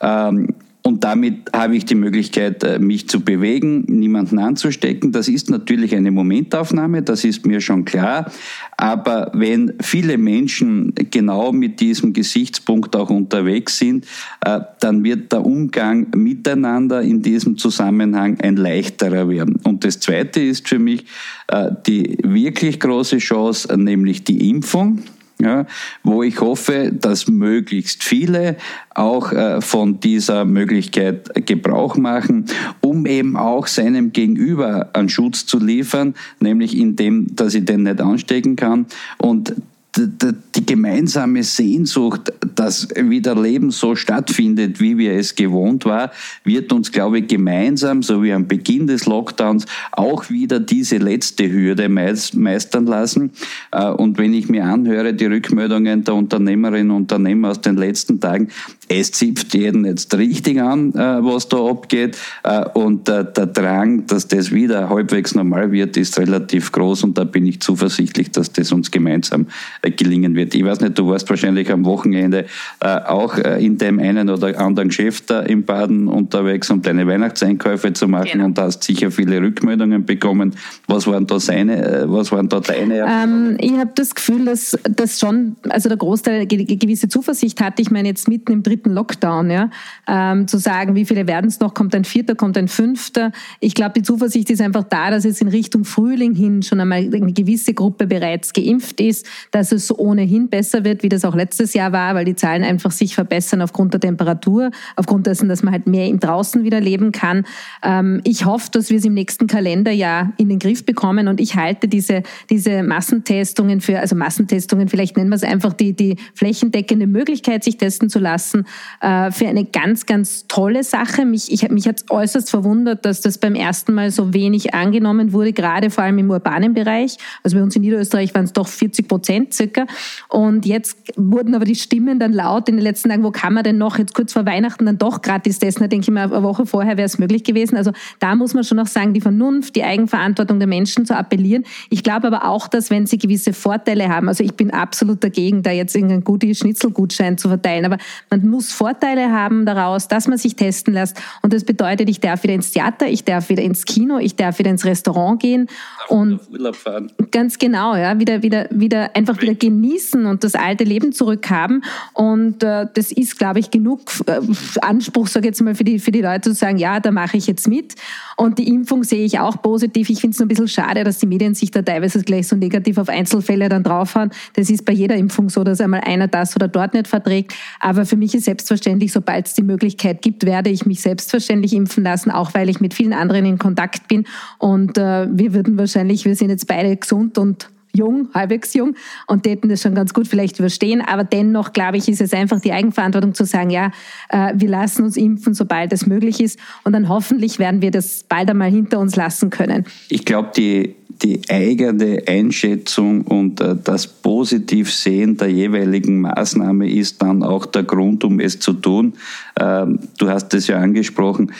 Ähm, 0.00 0.54
und 0.86 1.02
damit 1.02 1.50
habe 1.52 1.76
ich 1.76 1.84
die 1.84 1.96
Möglichkeit, 1.96 2.62
äh, 2.62 2.78
mich 2.78 3.08
zu 3.08 3.18
bewegen, 3.18 3.84
niemanden 3.88 4.38
anzustecken. 4.38 5.10
Das 5.10 5.26
ist 5.26 5.50
natürlich 5.50 5.96
eine 5.96 6.12
Momentaufnahme, 6.12 7.02
das 7.02 7.24
ist 7.24 7.44
mir 7.44 7.60
schon 7.60 7.84
klar. 7.84 8.30
Aber 8.76 9.32
wenn 9.34 9.72
viele 9.80 10.16
Menschen 10.16 10.94
genau 11.10 11.50
mit 11.50 11.80
diesem 11.80 12.12
Gesichtspunkt 12.12 12.94
auch 12.94 13.10
unterwegs 13.10 13.78
sind, 13.78 14.06
äh, 14.44 14.60
dann 14.78 15.02
wird 15.02 15.32
der 15.32 15.44
Umgang 15.44 16.06
miteinander 16.14 17.02
in 17.02 17.20
diesem 17.20 17.58
Zusammenhang 17.58 18.38
ein 18.40 18.54
leichterer 18.54 19.28
werden. 19.28 19.56
Und 19.64 19.84
das 19.84 19.98
Zweite 19.98 20.40
ist 20.40 20.68
für 20.68 20.78
mich 20.78 21.04
äh, 21.48 21.72
die 21.84 22.16
wirklich 22.22 22.78
große 22.78 23.18
Chance, 23.18 23.76
nämlich 23.76 24.22
die 24.22 24.50
Impfung 24.50 25.02
ja, 25.40 25.66
wo 26.02 26.22
ich 26.22 26.40
hoffe, 26.40 26.92
dass 26.92 27.28
möglichst 27.28 28.02
viele 28.02 28.56
auch 28.94 29.32
äh, 29.32 29.60
von 29.60 30.00
dieser 30.00 30.44
Möglichkeit 30.44 31.46
Gebrauch 31.46 31.96
machen, 31.96 32.46
um 32.80 33.06
eben 33.06 33.36
auch 33.36 33.66
seinem 33.66 34.12
Gegenüber 34.12 34.90
einen 34.94 35.08
Schutz 35.08 35.44
zu 35.44 35.58
liefern, 35.58 36.14
nämlich 36.40 36.76
indem, 36.76 37.34
dass 37.36 37.54
ich 37.54 37.64
den 37.64 37.82
nicht 37.82 38.00
anstecken 38.00 38.56
kann. 38.56 38.86
Und 39.18 39.54
die 39.96 40.66
gemeinsame 40.66 41.42
Sehnsucht, 41.42 42.32
dass 42.54 42.88
wieder 42.94 43.34
Leben 43.34 43.70
so 43.70 43.96
stattfindet, 43.96 44.80
wie 44.80 44.98
wir 44.98 45.12
es 45.12 45.34
gewohnt 45.34 45.84
war, 45.84 46.10
wird 46.44 46.72
uns, 46.72 46.92
glaube 46.92 47.20
ich, 47.20 47.28
gemeinsam, 47.28 48.02
so 48.02 48.22
wie 48.22 48.32
am 48.32 48.46
Beginn 48.46 48.86
des 48.86 49.06
Lockdowns, 49.06 49.66
auch 49.92 50.28
wieder 50.30 50.60
diese 50.60 50.98
letzte 50.98 51.50
Hürde 51.50 51.88
meistern 51.88 52.86
lassen. 52.86 53.30
Äh, 53.72 53.86
und 53.86 54.18
wenn 54.18 54.34
ich 54.34 54.48
mir 54.48 54.64
anhöre, 54.64 55.14
die 55.14 55.26
Rückmeldungen 55.26 56.04
der 56.04 56.14
Unternehmerinnen 56.14 56.90
und 56.90 57.06
Unternehmer 57.06 57.50
aus 57.50 57.60
den 57.60 57.76
letzten 57.76 58.20
Tagen, 58.20 58.48
es 58.88 59.10
zipft 59.12 59.54
jeden 59.54 59.84
jetzt 59.84 60.14
richtig 60.14 60.60
an, 60.60 60.92
äh, 60.94 61.24
was 61.24 61.48
da 61.48 61.58
abgeht. 61.58 62.16
Äh, 62.42 62.64
und 62.74 63.08
der 63.08 63.24
Drang, 63.24 64.06
dass 64.06 64.28
das 64.28 64.52
wieder 64.52 64.88
halbwegs 64.88 65.34
normal 65.34 65.72
wird, 65.72 65.96
ist 65.96 66.18
relativ 66.18 66.72
groß. 66.72 67.04
Und 67.04 67.18
da 67.18 67.24
bin 67.24 67.46
ich 67.46 67.60
zuversichtlich, 67.60 68.30
dass 68.30 68.52
das 68.52 68.72
uns 68.72 68.90
gemeinsam 68.90 69.46
gelingen 69.90 70.34
wird. 70.34 70.54
Ich 70.54 70.64
weiß 70.64 70.80
nicht, 70.80 70.98
du 70.98 71.08
warst 71.08 71.28
wahrscheinlich 71.28 71.70
am 71.70 71.84
Wochenende 71.84 72.46
äh, 72.80 72.98
auch 73.00 73.38
äh, 73.38 73.64
in 73.64 73.78
dem 73.78 73.98
einen 73.98 74.30
oder 74.30 74.58
anderen 74.58 74.88
Geschäft 74.88 75.30
äh, 75.30 75.42
im 75.42 75.64
Baden 75.64 76.08
unterwegs, 76.08 76.70
um 76.70 76.82
deine 76.82 77.06
Weihnachtseinkäufe 77.06 77.92
zu 77.92 78.08
machen 78.08 78.32
genau. 78.32 78.44
und 78.46 78.58
hast 78.58 78.82
sicher 78.84 79.10
viele 79.10 79.40
Rückmeldungen 79.40 80.04
bekommen. 80.04 80.54
Was 80.86 81.06
waren 81.06 81.26
da 81.26 81.38
seine, 81.38 81.84
äh, 81.84 82.04
was 82.10 82.32
waren 82.32 82.48
da 82.48 82.60
deine 82.60 83.06
ähm, 83.08 83.56
Ich 83.60 83.72
habe 83.72 83.90
das 83.94 84.14
Gefühl, 84.14 84.44
dass 84.44 84.76
das 84.82 85.20
schon, 85.20 85.56
also 85.68 85.88
der 85.88 85.98
Großteil 85.98 86.40
eine 86.40 86.46
gewisse 86.46 87.08
Zuversicht 87.08 87.60
hatte. 87.60 87.82
Ich 87.82 87.90
meine, 87.90 88.08
jetzt 88.08 88.28
mitten 88.28 88.52
im 88.52 88.62
dritten 88.62 88.90
Lockdown, 88.90 89.50
ja, 89.50 89.70
ähm, 90.08 90.48
zu 90.48 90.58
sagen, 90.58 90.94
wie 90.94 91.04
viele 91.04 91.26
werden 91.26 91.46
es 91.46 91.60
noch, 91.60 91.74
kommt 91.74 91.94
ein 91.94 92.04
vierter, 92.04 92.34
kommt 92.34 92.56
ein 92.56 92.68
fünfter. 92.68 93.32
Ich 93.60 93.74
glaube, 93.74 93.94
die 93.96 94.02
Zuversicht 94.02 94.50
ist 94.50 94.60
einfach 94.60 94.84
da, 94.84 95.10
dass 95.10 95.24
jetzt 95.24 95.40
in 95.42 95.48
Richtung 95.48 95.84
Frühling 95.84 96.34
hin 96.34 96.62
schon 96.62 96.80
einmal 96.80 96.98
eine 96.98 97.32
gewisse 97.32 97.74
Gruppe 97.74 98.06
bereits 98.06 98.52
geimpft 98.52 99.00
ist, 99.00 99.26
dass 99.50 99.72
es 99.72 99.75
ohnehin 99.96 100.48
besser 100.48 100.84
wird, 100.84 101.02
wie 101.02 101.08
das 101.08 101.24
auch 101.24 101.34
letztes 101.34 101.74
Jahr 101.74 101.92
war, 101.92 102.14
weil 102.14 102.24
die 102.24 102.36
Zahlen 102.36 102.64
einfach 102.64 102.90
sich 102.90 103.14
verbessern 103.14 103.62
aufgrund 103.62 103.92
der 103.92 104.00
Temperatur, 104.00 104.70
aufgrund 104.96 105.26
dessen, 105.26 105.48
dass 105.48 105.62
man 105.62 105.72
halt 105.72 105.86
mehr 105.86 106.06
im 106.06 106.20
Draußen 106.20 106.64
wieder 106.64 106.80
leben 106.80 107.12
kann. 107.12 107.44
Ähm, 107.82 108.20
ich 108.24 108.44
hoffe, 108.44 108.70
dass 108.72 108.90
wir 108.90 108.98
es 108.98 109.04
im 109.04 109.14
nächsten 109.14 109.46
Kalenderjahr 109.46 110.32
in 110.36 110.48
den 110.48 110.58
Griff 110.58 110.84
bekommen 110.84 111.28
und 111.28 111.40
ich 111.40 111.56
halte 111.56 111.88
diese, 111.88 112.22
diese 112.50 112.82
Massentestungen 112.82 113.80
für, 113.80 113.98
also 113.98 114.16
Massentestungen, 114.16 114.88
vielleicht 114.88 115.16
nennen 115.16 115.30
wir 115.30 115.36
es 115.36 115.42
einfach 115.42 115.72
die, 115.72 115.94
die 115.94 116.16
flächendeckende 116.34 117.06
Möglichkeit, 117.06 117.64
sich 117.64 117.76
testen 117.76 118.10
zu 118.10 118.18
lassen, 118.18 118.66
äh, 119.00 119.30
für 119.30 119.48
eine 119.48 119.64
ganz, 119.64 120.06
ganz 120.06 120.46
tolle 120.48 120.84
Sache. 120.84 121.24
Mich, 121.24 121.52
ich, 121.52 121.68
mich 121.70 121.86
hat 121.86 121.96
es 121.96 122.10
äußerst 122.10 122.50
verwundert, 122.50 123.04
dass 123.04 123.20
das 123.20 123.38
beim 123.38 123.54
ersten 123.54 123.94
Mal 123.94 124.10
so 124.10 124.32
wenig 124.32 124.74
angenommen 124.74 125.32
wurde, 125.32 125.52
gerade 125.52 125.90
vor 125.90 126.04
allem 126.04 126.18
im 126.18 126.30
urbanen 126.30 126.74
Bereich. 126.74 127.16
Also 127.42 127.56
bei 127.56 127.62
uns 127.62 127.76
in 127.76 127.82
Niederösterreich 127.82 128.34
waren 128.34 128.44
es 128.44 128.52
doch 128.52 128.68
40 128.68 129.08
Prozent 129.08 129.54
circa. 129.66 129.86
Und 130.28 130.66
jetzt 130.66 130.96
wurden 131.16 131.54
aber 131.54 131.64
die 131.64 131.74
Stimmen 131.74 132.18
dann 132.18 132.32
laut 132.32 132.68
in 132.68 132.76
den 132.76 132.82
letzten 132.82 133.08
Tagen, 133.08 133.22
wo 133.22 133.30
kann 133.30 133.54
man 133.54 133.64
denn 133.64 133.78
noch 133.78 133.98
jetzt 133.98 134.14
kurz 134.14 134.32
vor 134.32 134.46
Weihnachten 134.46 134.86
dann 134.86 134.98
doch 134.98 135.22
gratis 135.22 135.58
testen? 135.58 135.84
Da 135.84 135.88
denke 135.88 136.04
ich 136.04 136.10
mir, 136.10 136.22
eine 136.22 136.42
Woche 136.42 136.66
vorher 136.66 136.96
wäre 136.96 137.06
es 137.06 137.18
möglich 137.18 137.44
gewesen. 137.44 137.76
Also 137.76 137.92
da 138.20 138.34
muss 138.34 138.54
man 138.54 138.64
schon 138.64 138.76
noch 138.76 138.86
sagen, 138.86 139.14
die 139.14 139.20
Vernunft, 139.20 139.76
die 139.76 139.84
Eigenverantwortung 139.84 140.58
der 140.58 140.68
Menschen 140.68 141.06
zu 141.06 141.16
appellieren. 141.16 141.64
Ich 141.90 142.02
glaube 142.02 142.26
aber 142.28 142.44
auch, 142.44 142.68
dass 142.68 142.90
wenn 142.90 143.06
sie 143.06 143.18
gewisse 143.18 143.52
Vorteile 143.52 144.08
haben, 144.08 144.28
also 144.28 144.44
ich 144.44 144.54
bin 144.54 144.70
absolut 144.70 145.22
dagegen, 145.22 145.62
da 145.62 145.70
jetzt 145.70 145.94
irgendeinen 145.94 146.24
guten 146.24 146.54
Schnitzelgutschein 146.54 147.38
zu 147.38 147.48
verteilen, 147.48 147.84
aber 147.84 147.98
man 148.30 148.46
muss 148.48 148.72
Vorteile 148.72 149.30
haben 149.32 149.66
daraus, 149.66 150.08
dass 150.08 150.28
man 150.28 150.38
sich 150.38 150.56
testen 150.56 150.94
lässt. 150.94 151.20
Und 151.42 151.52
das 151.52 151.64
bedeutet, 151.64 152.08
ich 152.08 152.20
darf 152.20 152.42
wieder 152.42 152.54
ins 152.54 152.70
Theater, 152.70 153.06
ich 153.06 153.24
darf 153.24 153.48
wieder 153.48 153.62
ins 153.62 153.84
Kino, 153.84 154.18
ich 154.18 154.36
darf 154.36 154.58
wieder 154.58 154.70
ins 154.70 154.84
Restaurant 154.84 155.40
gehen 155.40 155.66
darf 155.66 156.10
und 156.10 156.40
Urlaub 156.50 156.76
fahren. 156.76 157.12
Ganz 157.30 157.58
genau, 157.58 157.96
ja, 157.96 158.18
wieder, 158.18 158.42
wieder, 158.42 158.68
wieder 158.70 159.14
einfach 159.14 159.38
wieder 159.46 159.54
genießen 159.54 160.26
und 160.26 160.44
das 160.44 160.54
alte 160.54 160.84
Leben 160.84 161.12
zurückhaben. 161.12 161.84
Und 162.12 162.62
äh, 162.62 162.86
das 162.92 163.12
ist, 163.12 163.38
glaube 163.38 163.60
ich, 163.60 163.70
genug 163.70 164.00
äh, 164.26 164.40
Anspruch, 164.82 165.28
sage 165.28 165.46
ich 165.46 165.50
jetzt 165.50 165.62
mal, 165.62 165.74
für 165.74 165.84
die, 165.84 165.98
für 165.98 166.10
die 166.10 166.20
Leute 166.20 166.50
zu 166.50 166.54
sagen, 166.54 166.78
ja, 166.78 167.00
da 167.00 167.10
mache 167.10 167.36
ich 167.36 167.46
jetzt 167.46 167.68
mit. 167.68 167.94
Und 168.36 168.58
die 168.58 168.68
Impfung 168.68 169.04
sehe 169.04 169.24
ich 169.24 169.38
auch 169.38 169.62
positiv. 169.62 170.10
Ich 170.10 170.20
finde 170.20 170.34
es 170.34 170.38
nur 170.38 170.46
ein 170.46 170.48
bisschen 170.48 170.68
schade, 170.68 171.04
dass 171.04 171.18
die 171.18 171.26
Medien 171.26 171.54
sich 171.54 171.70
da 171.70 171.82
teilweise 171.82 172.22
gleich 172.22 172.48
so 172.48 172.56
negativ 172.56 172.98
auf 172.98 173.08
Einzelfälle 173.08 173.68
dann 173.68 173.82
draufhauen. 173.82 174.30
Das 174.54 174.68
ist 174.68 174.84
bei 174.84 174.92
jeder 174.92 175.16
Impfung 175.16 175.48
so, 175.48 175.64
dass 175.64 175.80
einmal 175.80 176.00
einer 176.00 176.28
das 176.28 176.54
oder 176.56 176.68
dort 176.68 176.94
nicht 176.94 177.08
verträgt. 177.08 177.54
Aber 177.80 178.04
für 178.04 178.16
mich 178.16 178.34
ist 178.34 178.44
selbstverständlich, 178.44 179.12
sobald 179.12 179.46
es 179.46 179.54
die 179.54 179.62
Möglichkeit 179.62 180.22
gibt, 180.22 180.44
werde 180.44 180.70
ich 180.70 180.86
mich 180.86 181.00
selbstverständlich 181.00 181.72
impfen 181.72 182.04
lassen, 182.04 182.30
auch 182.30 182.54
weil 182.54 182.68
ich 182.68 182.80
mit 182.80 182.94
vielen 182.94 183.12
anderen 183.12 183.46
in 183.46 183.58
Kontakt 183.58 184.08
bin. 184.08 184.26
Und 184.58 184.98
äh, 184.98 185.28
wir 185.30 185.54
würden 185.54 185.78
wahrscheinlich, 185.78 186.24
wir 186.24 186.34
sind 186.34 186.50
jetzt 186.50 186.66
beide 186.66 186.96
gesund 186.96 187.38
und 187.38 187.68
jung, 187.92 188.28
halbwegs 188.34 188.74
jung 188.74 188.94
und 189.26 189.42
täten 189.42 189.68
das 189.68 189.82
schon 189.82 189.94
ganz 189.94 190.12
gut 190.14 190.28
vielleicht 190.28 190.58
überstehen. 190.58 191.00
Aber 191.00 191.24
dennoch, 191.24 191.72
glaube 191.72 191.96
ich, 191.96 192.08
ist 192.08 192.20
es 192.20 192.32
einfach 192.32 192.60
die 192.60 192.72
Eigenverantwortung 192.72 193.34
zu 193.34 193.44
sagen, 193.44 193.70
ja, 193.70 193.90
äh, 194.28 194.52
wir 194.54 194.68
lassen 194.68 195.04
uns 195.04 195.16
impfen, 195.16 195.54
sobald 195.54 195.92
es 195.92 196.06
möglich 196.06 196.40
ist. 196.40 196.58
Und 196.84 196.92
dann 196.92 197.08
hoffentlich 197.08 197.58
werden 197.58 197.82
wir 197.82 197.90
das 197.90 198.24
bald 198.28 198.50
einmal 198.50 198.70
hinter 198.70 198.98
uns 198.98 199.16
lassen 199.16 199.50
können. 199.50 199.84
Ich 200.08 200.24
glaube, 200.24 200.50
die, 200.56 200.94
die 201.22 201.40
eigene 201.48 202.22
Einschätzung 202.26 203.22
und 203.22 203.60
äh, 203.60 203.76
das 203.82 204.06
Positivsehen 204.06 205.36
der 205.36 205.48
jeweiligen 205.48 206.20
Maßnahme 206.20 206.90
ist 206.90 207.22
dann 207.22 207.42
auch 207.42 207.66
der 207.66 207.84
Grund, 207.84 208.24
um 208.24 208.40
es 208.40 208.58
zu 208.58 208.74
tun. 208.74 209.14
Ähm, 209.58 210.00
du 210.18 210.28
hast 210.28 210.52
es 210.54 210.66
ja 210.66 210.78
angesprochen. 210.78 211.52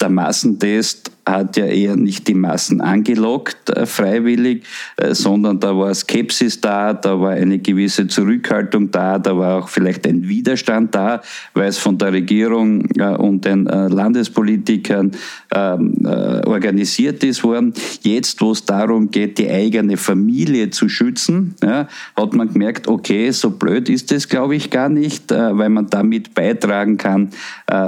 Der 0.00 0.10
Massentest 0.10 1.10
hat 1.30 1.56
ja 1.56 1.66
eher 1.66 1.96
nicht 1.96 2.28
die 2.28 2.34
Massen 2.34 2.80
angelockt, 2.80 3.70
äh, 3.70 3.86
freiwillig, 3.86 4.64
äh, 4.96 5.14
sondern 5.14 5.60
da 5.60 5.76
war 5.76 5.94
Skepsis 5.94 6.60
da, 6.60 6.92
da 6.92 7.20
war 7.20 7.32
eine 7.32 7.58
gewisse 7.58 8.06
Zurückhaltung 8.06 8.90
da, 8.90 9.18
da 9.18 9.36
war 9.36 9.62
auch 9.62 9.68
vielleicht 9.68 10.06
ein 10.06 10.28
Widerstand 10.28 10.94
da, 10.94 11.20
weil 11.54 11.68
es 11.68 11.78
von 11.78 11.98
der 11.98 12.12
Regierung 12.12 12.88
äh, 12.96 13.14
und 13.16 13.44
den 13.44 13.64
Landespolitikern 13.64 15.12
ähm, 15.54 15.94
organisiert 16.04 17.22
ist 17.24 17.44
worden. 17.44 17.72
Jetzt, 18.02 18.40
wo 18.40 18.52
es 18.52 18.64
darum 18.64 19.10
geht, 19.10 19.38
die 19.38 19.50
eigene 19.50 19.96
Familie 19.96 20.70
zu 20.70 20.88
schützen, 20.88 21.54
hat 21.60 22.34
man 22.34 22.52
gemerkt, 22.52 22.88
okay, 22.88 23.30
so 23.30 23.50
blöd 23.50 23.88
ist 23.88 24.12
es, 24.12 24.28
glaube 24.28 24.56
ich, 24.56 24.70
gar 24.70 24.88
nicht, 24.88 25.30
weil 25.30 25.68
man 25.68 25.88
damit 25.88 26.34
beitragen 26.34 26.96
kann, 26.96 27.30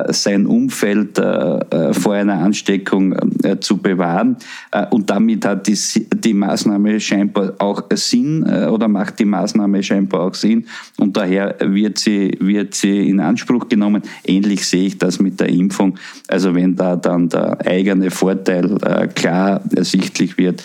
sein 0.09 0.46
Umfeld 0.46 1.16
vor 1.18 2.14
einer 2.14 2.38
Ansteckung 2.38 3.14
zu 3.61 3.77
bewahren. 3.77 4.37
Äh, 4.71 4.87
und 4.90 5.09
damit 5.11 5.45
hat 5.45 5.66
die, 5.66 5.79
die 6.14 6.35
Maßnahme 6.35 7.01
scheinbar 7.01 7.55
auch 7.59 7.85
Sinn 7.95 8.45
äh, 8.47 8.66
oder 8.66 8.88
macht 8.88 9.19
die 9.19 9.25
Maßnahme 9.25 9.83
scheinbar 9.83 10.23
auch 10.23 10.35
Sinn. 10.35 10.66
Und 10.99 11.16
daher 11.16 11.57
wird 11.61 11.99
sie, 11.99 12.37
wird 12.40 12.75
sie 12.75 13.09
in 13.09 13.21
Anspruch 13.21 13.69
genommen. 13.69 14.03
Ähnlich 14.25 14.66
sehe 14.66 14.87
ich 14.87 14.99
das 14.99 15.21
mit 15.21 15.40
der 15.40 15.49
Impfung. 15.49 15.99
Also 16.29 16.55
wenn 16.55 16.77
da 16.77 16.97
dann 16.97 17.29
der 17.29 17.59
eigene 17.66 18.11
Vorteil 18.11 18.77
klar 19.14 19.61
ersichtlich 19.75 20.37
wird, 20.38 20.62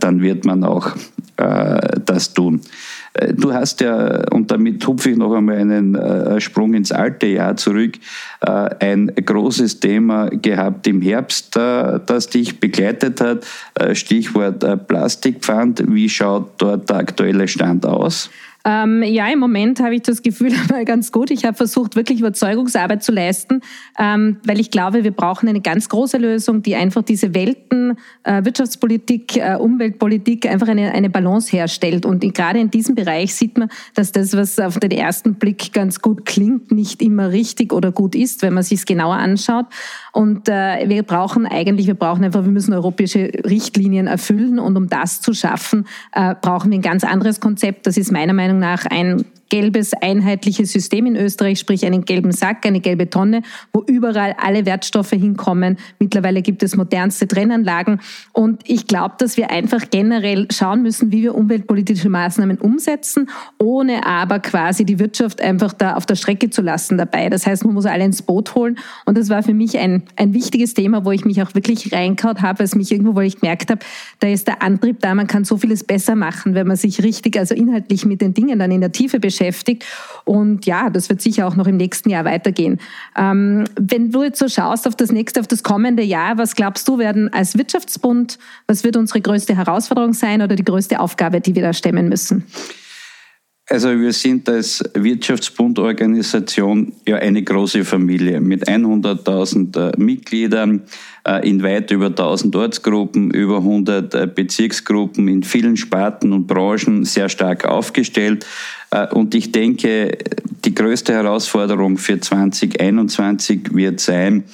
dann 0.00 0.20
wird 0.20 0.44
man 0.44 0.64
auch 0.64 0.94
das 1.36 2.34
tun. 2.34 2.60
Äh, 3.14 3.34
du 3.34 3.52
hast 3.52 3.80
ja, 3.80 4.28
und 4.30 4.50
damit 4.50 4.86
hupfe 4.86 5.10
ich 5.10 5.16
noch 5.16 5.34
einmal 5.34 5.58
einen 5.58 5.94
äh, 5.94 6.40
Sprung 6.40 6.74
ins 6.74 6.92
alte 6.92 7.26
Jahr 7.26 7.56
zurück, 7.56 7.94
äh, 8.40 8.50
ein 8.80 9.12
großes 9.14 9.80
Thema 9.80 10.28
gehabt 10.28 10.86
im 10.86 11.02
Herbst, 11.02 11.56
das 11.56 12.28
dich 12.28 12.60
begleitet 12.60 13.20
hat. 13.20 13.46
Stichwort 13.92 14.86
Plastikpfand. 14.86 15.82
Wie 15.88 16.08
schaut 16.08 16.52
dort 16.58 16.88
der 16.88 16.96
aktuelle 16.96 17.48
Stand 17.48 17.86
aus? 17.86 18.30
Ähm, 18.64 19.02
ja, 19.02 19.26
im 19.28 19.38
Moment 19.38 19.80
habe 19.80 19.94
ich 19.94 20.02
das 20.02 20.22
Gefühl 20.22 20.52
mal 20.70 20.84
ganz 20.84 21.12
gut. 21.12 21.30
Ich 21.30 21.44
habe 21.44 21.56
versucht, 21.56 21.96
wirklich 21.96 22.20
Überzeugungsarbeit 22.20 23.02
zu 23.02 23.12
leisten, 23.12 23.62
ähm, 23.98 24.38
weil 24.44 24.60
ich 24.60 24.70
glaube, 24.70 25.04
wir 25.04 25.12
brauchen 25.12 25.48
eine 25.48 25.60
ganz 25.60 25.88
große 25.88 26.18
Lösung, 26.18 26.62
die 26.62 26.74
einfach 26.74 27.02
diese 27.02 27.34
Welten, 27.34 27.96
äh, 28.24 28.44
Wirtschaftspolitik, 28.44 29.36
äh, 29.36 29.56
Umweltpolitik, 29.56 30.46
einfach 30.46 30.68
eine, 30.68 30.92
eine 30.92 31.08
Balance 31.08 31.50
herstellt. 31.50 32.04
Und 32.04 32.22
in, 32.22 32.32
gerade 32.32 32.58
in 32.58 32.70
diesem 32.70 32.94
Bereich 32.94 33.34
sieht 33.34 33.56
man, 33.56 33.70
dass 33.94 34.12
das, 34.12 34.36
was 34.36 34.58
auf 34.58 34.78
den 34.78 34.90
ersten 34.90 35.36
Blick 35.36 35.72
ganz 35.72 36.00
gut 36.00 36.26
klingt, 36.26 36.70
nicht 36.70 37.00
immer 37.02 37.30
richtig 37.30 37.72
oder 37.72 37.92
gut 37.92 38.14
ist, 38.14 38.42
wenn 38.42 38.52
man 38.52 38.62
sich 38.62 38.80
es 38.80 38.86
genauer 38.86 39.16
anschaut. 39.16 39.66
Und 40.12 40.48
äh, 40.48 40.88
wir 40.88 41.02
brauchen 41.02 41.46
eigentlich, 41.46 41.86
wir 41.86 41.94
brauchen 41.94 42.24
einfach, 42.24 42.44
wir 42.44 42.50
müssen 42.50 42.74
europäische 42.74 43.30
Richtlinien 43.44 44.06
erfüllen. 44.06 44.58
Und 44.58 44.76
um 44.76 44.88
das 44.88 45.20
zu 45.20 45.32
schaffen, 45.32 45.86
äh, 46.12 46.34
brauchen 46.40 46.70
wir 46.70 46.78
ein 46.78 46.82
ganz 46.82 47.04
anderes 47.04 47.40
Konzept. 47.40 47.86
Das 47.86 47.96
ist 47.96 48.10
meiner 48.12 48.32
Meinung 48.32 48.49
nach 48.58 48.86
ein 48.86 49.24
gelbes 49.50 49.92
einheitliches 49.92 50.72
System 50.72 51.04
in 51.04 51.16
Österreich, 51.16 51.58
sprich 51.58 51.84
einen 51.84 52.04
gelben 52.04 52.32
Sack, 52.32 52.64
eine 52.64 52.80
gelbe 52.80 53.10
Tonne, 53.10 53.42
wo 53.72 53.82
überall 53.86 54.34
alle 54.38 54.64
Wertstoffe 54.64 55.10
hinkommen. 55.10 55.76
Mittlerweile 55.98 56.40
gibt 56.40 56.62
es 56.62 56.76
modernste 56.76 57.28
Trennanlagen. 57.28 58.00
Und 58.32 58.62
ich 58.66 58.86
glaube, 58.86 59.16
dass 59.18 59.36
wir 59.36 59.50
einfach 59.50 59.90
generell 59.90 60.46
schauen 60.50 60.82
müssen, 60.82 61.12
wie 61.12 61.22
wir 61.22 61.34
umweltpolitische 61.34 62.08
Maßnahmen 62.08 62.58
umsetzen, 62.58 63.28
ohne 63.58 64.06
aber 64.06 64.38
quasi 64.38 64.84
die 64.84 64.98
Wirtschaft 64.98 65.42
einfach 65.42 65.72
da 65.72 65.94
auf 65.94 66.06
der 66.06 66.14
Strecke 66.14 66.48
zu 66.48 66.62
lassen 66.62 66.96
dabei. 66.96 67.28
Das 67.28 67.46
heißt, 67.46 67.64
man 67.64 67.74
muss 67.74 67.86
alle 67.86 68.04
ins 68.04 68.22
Boot 68.22 68.54
holen. 68.54 68.78
Und 69.04 69.18
das 69.18 69.28
war 69.28 69.42
für 69.42 69.54
mich 69.54 69.76
ein, 69.78 70.04
ein 70.16 70.32
wichtiges 70.32 70.74
Thema, 70.74 71.04
wo 71.04 71.10
ich 71.10 71.24
mich 71.24 71.42
auch 71.42 71.54
wirklich 71.54 71.92
reinkaut 71.92 72.40
habe, 72.40 72.60
als 72.60 72.76
mich 72.76 72.92
irgendwo, 72.92 73.16
wo 73.16 73.20
ich 73.20 73.40
gemerkt 73.40 73.70
habe, 73.70 73.80
da 74.20 74.28
ist 74.28 74.46
der 74.46 74.62
Antrieb 74.62 75.00
da, 75.00 75.14
man 75.14 75.26
kann 75.26 75.44
so 75.44 75.56
vieles 75.56 75.82
besser 75.82 76.14
machen, 76.14 76.54
wenn 76.54 76.68
man 76.68 76.76
sich 76.76 77.02
richtig, 77.02 77.36
also 77.36 77.54
inhaltlich 77.54 78.06
mit 78.06 78.20
den 78.20 78.32
Dingen 78.32 78.58
dann 78.60 78.70
in 78.70 78.80
der 78.80 78.92
Tiefe 78.92 79.18
beschäftigt 79.18 79.39
beschäftigt. 79.40 79.84
Und 80.24 80.66
ja, 80.66 80.90
das 80.90 81.08
wird 81.08 81.20
sicher 81.20 81.46
auch 81.46 81.56
noch 81.56 81.66
im 81.66 81.76
nächsten 81.76 82.10
Jahr 82.10 82.24
weitergehen. 82.24 82.78
Ähm, 83.16 83.64
wenn 83.78 84.10
du 84.10 84.22
jetzt 84.22 84.38
so 84.38 84.48
schaust 84.48 84.86
auf 84.86 84.94
das 84.94 85.10
nächste, 85.10 85.40
auf 85.40 85.48
das 85.48 85.62
kommende 85.62 86.02
Jahr, 86.02 86.38
was 86.38 86.54
glaubst 86.54 86.86
du 86.88 86.98
werden 86.98 87.32
als 87.32 87.56
Wirtschaftsbund, 87.56 88.38
was 88.66 88.84
wird 88.84 88.96
unsere 88.96 89.20
größte 89.20 89.56
Herausforderung 89.56 90.12
sein 90.12 90.42
oder 90.42 90.56
die 90.56 90.64
größte 90.64 91.00
Aufgabe, 91.00 91.40
die 91.40 91.54
wir 91.54 91.62
da 91.62 91.72
stemmen 91.72 92.08
müssen? 92.08 92.44
Also 93.70 93.88
wir 93.90 94.12
sind 94.12 94.48
als 94.48 94.82
Wirtschaftsbundorganisation 94.94 96.92
ja 97.06 97.18
eine 97.18 97.40
große 97.40 97.84
Familie 97.84 98.40
mit 98.40 98.66
100.000 98.66 99.78
äh, 99.78 99.92
Mitgliedern 99.96 100.82
äh, 101.24 101.48
in 101.48 101.62
weit 101.62 101.92
über 101.92 102.06
1000 102.06 102.56
Ortsgruppen, 102.56 103.30
über 103.30 103.58
100 103.58 104.12
äh, 104.12 104.26
Bezirksgruppen 104.26 105.28
in 105.28 105.44
vielen 105.44 105.76
Sparten 105.76 106.32
und 106.32 106.48
Branchen 106.48 107.04
sehr 107.04 107.28
stark 107.28 107.64
aufgestellt. 107.64 108.44
Und 109.12 109.34
ich 109.34 109.52
denke, 109.52 110.18
die 110.64 110.74
größte 110.74 111.12
Herausforderung 111.12 111.96
für 111.96 112.20
2021 112.20 113.74
wird 113.74 114.00
sein, 114.00 114.44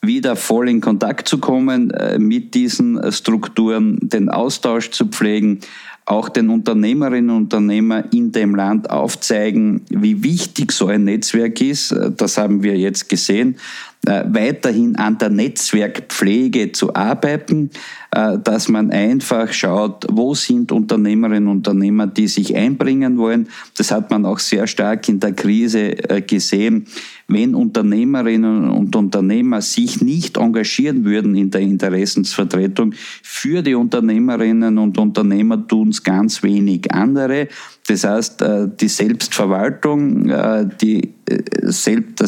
wieder 0.00 0.36
voll 0.36 0.68
in 0.68 0.80
Kontakt 0.80 1.28
zu 1.28 1.38
kommen 1.38 1.92
mit 2.18 2.54
diesen 2.54 3.12
Strukturen, 3.12 3.98
den 4.00 4.28
Austausch 4.28 4.90
zu 4.90 5.06
pflegen, 5.06 5.60
auch 6.06 6.28
den 6.28 6.50
Unternehmerinnen 6.50 7.30
und 7.30 7.44
Unternehmern 7.44 8.04
in 8.12 8.30
dem 8.32 8.54
Land 8.54 8.90
aufzeigen, 8.90 9.82
wie 9.88 10.22
wichtig 10.22 10.72
so 10.72 10.88
ein 10.88 11.04
Netzwerk 11.04 11.60
ist. 11.60 11.94
Das 12.16 12.36
haben 12.36 12.62
wir 12.62 12.76
jetzt 12.76 13.08
gesehen. 13.08 13.56
Äh, 14.06 14.24
weiterhin 14.28 14.96
an 14.96 15.16
der 15.16 15.30
Netzwerkpflege 15.30 16.72
zu 16.72 16.94
arbeiten, 16.94 17.70
äh, 18.10 18.38
dass 18.38 18.68
man 18.68 18.90
einfach 18.90 19.50
schaut, 19.52 20.04
wo 20.10 20.34
sind 20.34 20.72
Unternehmerinnen 20.72 21.48
und 21.48 21.66
Unternehmer, 21.68 22.06
die 22.06 22.28
sich 22.28 22.54
einbringen 22.54 23.16
wollen. 23.16 23.48
Das 23.78 23.90
hat 23.92 24.10
man 24.10 24.26
auch 24.26 24.40
sehr 24.40 24.66
stark 24.66 25.08
in 25.08 25.20
der 25.20 25.32
Krise 25.32 26.10
äh, 26.10 26.20
gesehen. 26.20 26.86
Wenn 27.28 27.54
Unternehmerinnen 27.54 28.68
und 28.70 28.94
Unternehmer 28.94 29.62
sich 29.62 30.02
nicht 30.02 30.36
engagieren 30.36 31.06
würden 31.06 31.34
in 31.34 31.48
der 31.48 31.62
Interessensvertretung, 31.62 32.92
für 33.22 33.62
die 33.62 33.74
Unternehmerinnen 33.74 34.76
und 34.76 34.98
Unternehmer 34.98 35.66
tun 35.66 35.88
es 35.88 36.02
ganz 36.02 36.42
wenig 36.42 36.92
andere. 36.92 37.48
Das 37.86 38.04
heißt, 38.04 38.40
äh, 38.40 38.68
die 38.80 38.88
Selbstverwaltung, 38.88 40.30
äh, 40.30 40.66
die, 40.80 41.12
das 41.26 41.84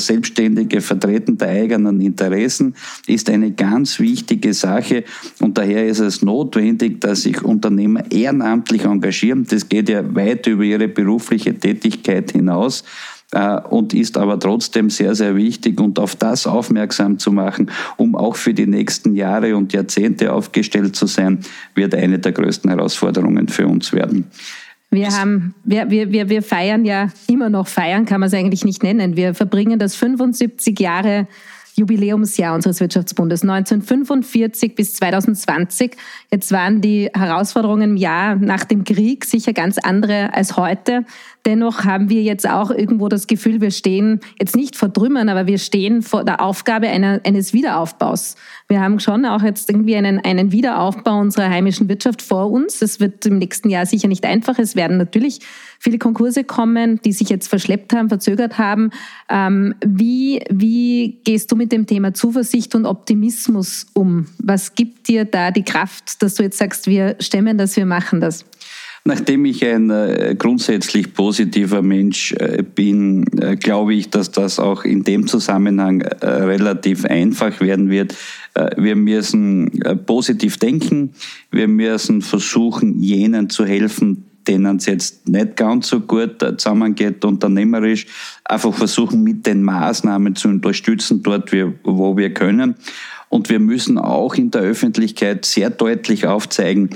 selbstständige 0.07 0.81
Vertreten 0.81 1.39
der 1.39 1.49
eigenen 1.49 2.01
Interessen 2.01 2.75
ist 3.07 3.31
eine 3.31 3.53
ganz 3.53 3.99
wichtige 3.99 4.53
Sache 4.53 5.05
und 5.41 5.57
daher 5.57 5.87
ist 5.87 6.01
es 6.01 6.23
notwendig, 6.23 7.01
dass 7.01 7.23
sich 7.23 7.43
Unternehmer 7.43 8.03
ehrenamtlich 8.11 8.85
engagieren. 8.85 9.47
Das 9.49 9.69
geht 9.69 9.89
ja 9.89 10.15
weit 10.15 10.47
über 10.47 10.65
ihre 10.65 10.89
berufliche 10.89 11.59
Tätigkeit 11.59 12.33
hinaus 12.33 12.85
äh, 13.33 13.59
und 13.71 13.95
ist 13.95 14.19
aber 14.19 14.39
trotzdem 14.39 14.91
sehr, 14.91 15.15
sehr 15.15 15.37
wichtig 15.37 15.81
und 15.81 15.99
auf 15.99 16.17
das 16.17 16.47
aufmerksam 16.47 17.19
zu 17.19 17.33
machen, 17.33 17.71
um 17.97 18.15
auch 18.15 18.37
für 18.37 18.53
die 18.53 18.67
nächsten 18.67 19.15
Jahre 19.15 19.57
und 19.57 19.73
Jahrzehnte 19.73 20.33
aufgestellt 20.33 20.97
zu 20.97 21.07
sein, 21.07 21.41
wird 21.75 21.95
eine 21.95 22.19
der 22.19 22.33
größten 22.33 22.71
Herausforderungen 22.71 23.49
für 23.49 23.67
uns 23.67 23.93
werden. 23.93 24.27
Wir 24.91 25.09
haben, 25.11 25.55
wir, 25.65 25.91
wir, 25.91 26.29
wir 26.29 26.43
feiern 26.43 26.85
ja 26.85 27.09
immer 27.29 27.51
noch 27.51 27.67
feiern, 27.67 28.07
kann 28.07 28.21
man 28.21 28.29
es 28.29 28.35
eigentlich 28.35 28.65
nicht 28.65 28.83
nennen. 28.83 29.17
Wir 29.17 29.35
verbringen 29.35 29.79
das 29.79 29.97
75 29.97 30.79
Jahre 30.79 31.27
Jubiläumsjahr 31.77 32.55
unseres 32.55 32.81
Wirtschaftsbundes 32.81 33.43
1945 33.43 34.75
bis 34.75 34.95
2020. 34.95 35.97
Jetzt 36.31 36.51
waren 36.51 36.81
die 36.81 37.11
Herausforderungen 37.15 37.91
im 37.91 37.97
Jahr 37.97 38.37
nach 38.37 38.65
dem 38.65 38.85
Krieg 38.85 39.25
sicher 39.27 39.53
ganz 39.53 39.77
andere 39.79 40.33
als 40.33 40.57
heute. 40.57 41.05
Dennoch 41.47 41.85
haben 41.85 42.11
wir 42.11 42.23
jetzt 42.23 42.49
auch 42.49 42.73
irgendwo 42.73 43.09
das 43.09 43.29
Gefühl, 43.29 43.61
wir 43.61 43.71
stehen 43.71 44.19
jetzt 44.41 44.57
nicht 44.57 44.75
vor 44.75 44.93
Trümmern, 44.93 45.29
aber 45.29 45.47
wir 45.47 45.59
stehen 45.59 46.03
vor 46.03 46.25
der 46.25 46.41
Aufgabe 46.41 46.89
einer, 46.89 47.21
eines 47.25 47.53
Wiederaufbaus. 47.53 48.35
Wir 48.67 48.81
haben 48.81 48.99
schon 48.99 49.25
auch 49.25 49.43
jetzt 49.43 49.71
irgendwie 49.71 49.95
einen, 49.95 50.19
einen 50.19 50.51
Wiederaufbau 50.51 51.21
unserer 51.21 51.49
heimischen 51.49 51.89
Wirtschaft 51.89 52.21
vor 52.21 52.51
uns. 52.51 52.83
Es 52.83 52.99
wird 52.99 53.25
im 53.27 53.39
nächsten 53.39 53.71
Jahr 53.71 53.87
sicher 53.87 54.09
nicht 54.09 54.25
einfach. 54.25 54.59
Es 54.59 54.75
werden 54.75 54.97
natürlich 54.97 55.39
viele 55.79 55.99
Konkurse 55.99 56.43
kommen, 56.43 57.01
die 57.05 57.13
sich 57.13 57.29
jetzt 57.29 57.47
verschleppt 57.47 57.93
haben, 57.93 58.09
verzögert 58.09 58.59
haben. 58.59 58.91
Ähm, 59.29 59.77
wie, 59.87 60.43
wie 60.51 61.21
gehst 61.23 61.53
du 61.53 61.55
mit 61.55 61.71
dem 61.71 61.87
Thema 61.87 62.13
Zuversicht 62.13 62.75
und 62.75 62.87
Optimismus 62.87 63.87
um? 63.95 64.27
Was 64.39 64.75
gibt 64.75 65.07
dir 65.07 65.25
da 65.25 65.53
die 65.53 65.63
Kraft, 65.65 66.23
dass 66.23 66.35
du 66.35 66.43
jetzt 66.43 66.59
sagst, 66.59 66.89
wir 66.89 67.15
stemmen 67.21 67.57
das, 67.57 67.77
wir 67.77 67.87
machen 67.87 68.21
das? 68.21 68.45
Nachdem 69.07 69.45
ich 69.45 69.65
ein 69.65 69.89
äh, 69.91 70.35
grundsätzlich 70.37 71.15
positiver 71.15 71.81
Mensch 71.81 72.33
äh, 72.33 72.65
bin, 72.65 73.25
äh, 73.41 73.55
glaube 73.55 73.95
ich, 73.95 74.11
dass 74.11 74.33
das 74.33 74.59
auch 74.59 74.83
in 74.83 75.05
dem 75.05 75.29
Zusammenhang 75.29 76.03
relativ 76.03 77.05
einfach 77.05 77.61
werden 77.61 77.89
wird. 77.89 78.17
Wir 78.77 78.97
müssen 78.97 79.71
positiv 80.07 80.57
denken. 80.57 81.13
Wir 81.51 81.69
müssen 81.69 82.23
versuchen, 82.23 83.01
jenen 83.01 83.49
zu 83.51 83.65
helfen, 83.65 84.25
denen 84.49 84.79
es 84.79 84.87
jetzt 84.87 85.29
nicht 85.29 85.57
ganz 85.57 85.89
so 85.89 86.01
gut 86.01 86.41
zusammengeht, 86.41 87.25
unternehmerisch, 87.25 88.07
einfach 88.45 88.75
versuchen, 88.75 89.23
mit 89.23 89.47
den 89.47 89.63
Maßnahmen 89.63 90.35
zu 90.35 90.49
unterstützen, 90.49 91.23
dort, 91.23 91.53
wo 91.85 92.17
wir 92.17 92.33
können. 92.33 92.75
Und 93.29 93.51
wir 93.51 93.61
müssen 93.61 93.99
auch 93.99 94.35
in 94.35 94.51
der 94.51 94.63
Öffentlichkeit 94.63 95.45
sehr 95.45 95.71
deutlich 95.71 96.27
aufzeigen, 96.27 96.91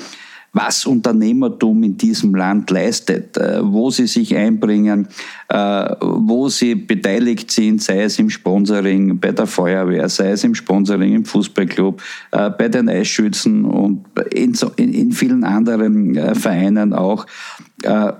was 0.52 0.84
Unternehmertum 0.84 1.82
in 1.84 1.96
diesem 1.96 2.34
Land 2.34 2.70
leistet, 2.70 3.36
äh, 3.36 3.60
wo 3.62 3.90
sie 3.90 4.06
sich 4.06 4.34
einbringen, 4.34 5.08
äh, 5.48 5.94
wo 6.00 6.48
sie 6.48 6.74
beteiligt 6.74 7.50
sind, 7.50 7.82
sei 7.82 8.02
es 8.02 8.18
im 8.18 8.30
Sponsoring 8.30 9.20
bei 9.20 9.30
der 9.30 9.46
Feuerwehr, 9.46 10.08
sei 10.08 10.32
es 10.32 10.42
im 10.42 10.54
Sponsoring 10.54 11.14
im 11.14 11.24
Fußballclub, 11.24 12.02
äh, 12.32 12.50
bei 12.50 12.68
den 12.68 12.88
Eisschützen 12.88 13.64
und 13.64 14.04
in, 14.32 14.54
in 14.76 15.12
vielen 15.12 15.44
anderen 15.44 16.34
Vereinen 16.34 16.92
auch. 16.92 17.26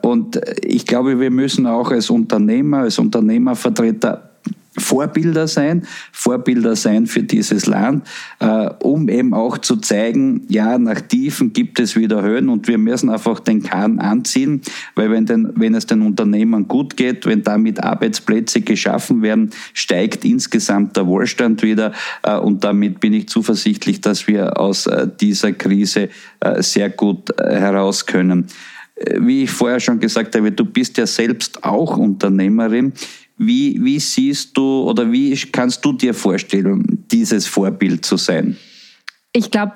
Und 0.03 0.41
ich 0.63 0.87
glaube, 0.87 1.21
wir 1.21 1.31
müssen 1.31 1.67
auch 1.67 1.91
als 1.91 2.11
Unternehmer, 2.11 2.79
als 2.79 2.99
Unternehmervertreter 2.99 4.30
Vorbilder 4.81 5.47
sein, 5.47 5.87
Vorbilder 6.13 6.77
sein 6.77 7.07
für 7.07 7.23
dieses 7.23 7.67
Land, 7.67 8.07
äh, 8.41 8.71
um 8.83 9.09
eben 9.09 9.35
auch 9.35 9.59
zu 9.59 9.77
zeigen, 9.77 10.45
ja, 10.49 10.79
nach 10.79 11.01
Tiefen 11.01 11.53
gibt 11.53 11.79
es 11.81 11.97
wieder 11.97 12.23
Höhen 12.23 12.49
und 12.49 12.69
wir 12.69 12.79
müssen 12.79 13.11
einfach 13.11 13.41
den 13.41 13.63
Kahn 13.63 13.99
anziehen, 13.99 14.63
weil 14.95 15.11
wenn, 15.11 15.27
den, 15.27 15.53
wenn 15.55 15.75
es 15.75 15.87
den 15.87 16.03
Unternehmern 16.03 16.67
gut 16.69 16.97
geht, 16.97 17.27
wenn 17.27 17.43
damit 17.43 17.83
Arbeitsplätze 17.83 18.61
geschaffen 18.61 19.23
werden, 19.23 19.51
steigt 19.75 20.25
insgesamt 20.25 20.97
der 20.97 21.07
Wohlstand 21.07 21.63
wieder 21.63 21.93
äh, 22.23 22.37
und 22.37 22.65
damit 22.65 23.01
bin 23.01 23.13
ich 23.13 23.29
zuversichtlich, 23.29 24.01
dass 24.01 24.27
wir 24.27 24.59
aus 24.59 24.87
äh, 24.87 25.09
dieser 25.21 25.53
Krise 25.53 26.09
äh, 26.41 26.63
sehr 26.63 26.91
gut 26.91 27.31
äh, 27.39 27.59
heraus 27.59 28.07
können 28.07 28.47
äh, 28.97 29.17
wie 29.21 29.45
ich 29.45 29.51
vorher 29.51 29.81
schon 29.81 30.01
gesagt 30.01 30.35
habe, 30.35 30.53
du 30.53 30.65
bist 30.65 30.99
ja 30.99 31.07
selbst 31.07 31.65
auch 31.65 31.97
Unternehmerin. 31.97 32.93
Wie, 33.43 33.83
wie 33.83 33.99
siehst 33.99 34.55
du 34.55 34.83
oder 34.83 35.11
wie 35.11 35.35
kannst 35.35 35.83
du 35.83 35.95
dir 35.95 36.13
vorstellen, 36.13 37.07
dieses 37.11 37.47
Vorbild 37.47 38.05
zu 38.05 38.19
sein? 38.19 38.59
Ich 39.33 39.51
glaube, 39.51 39.73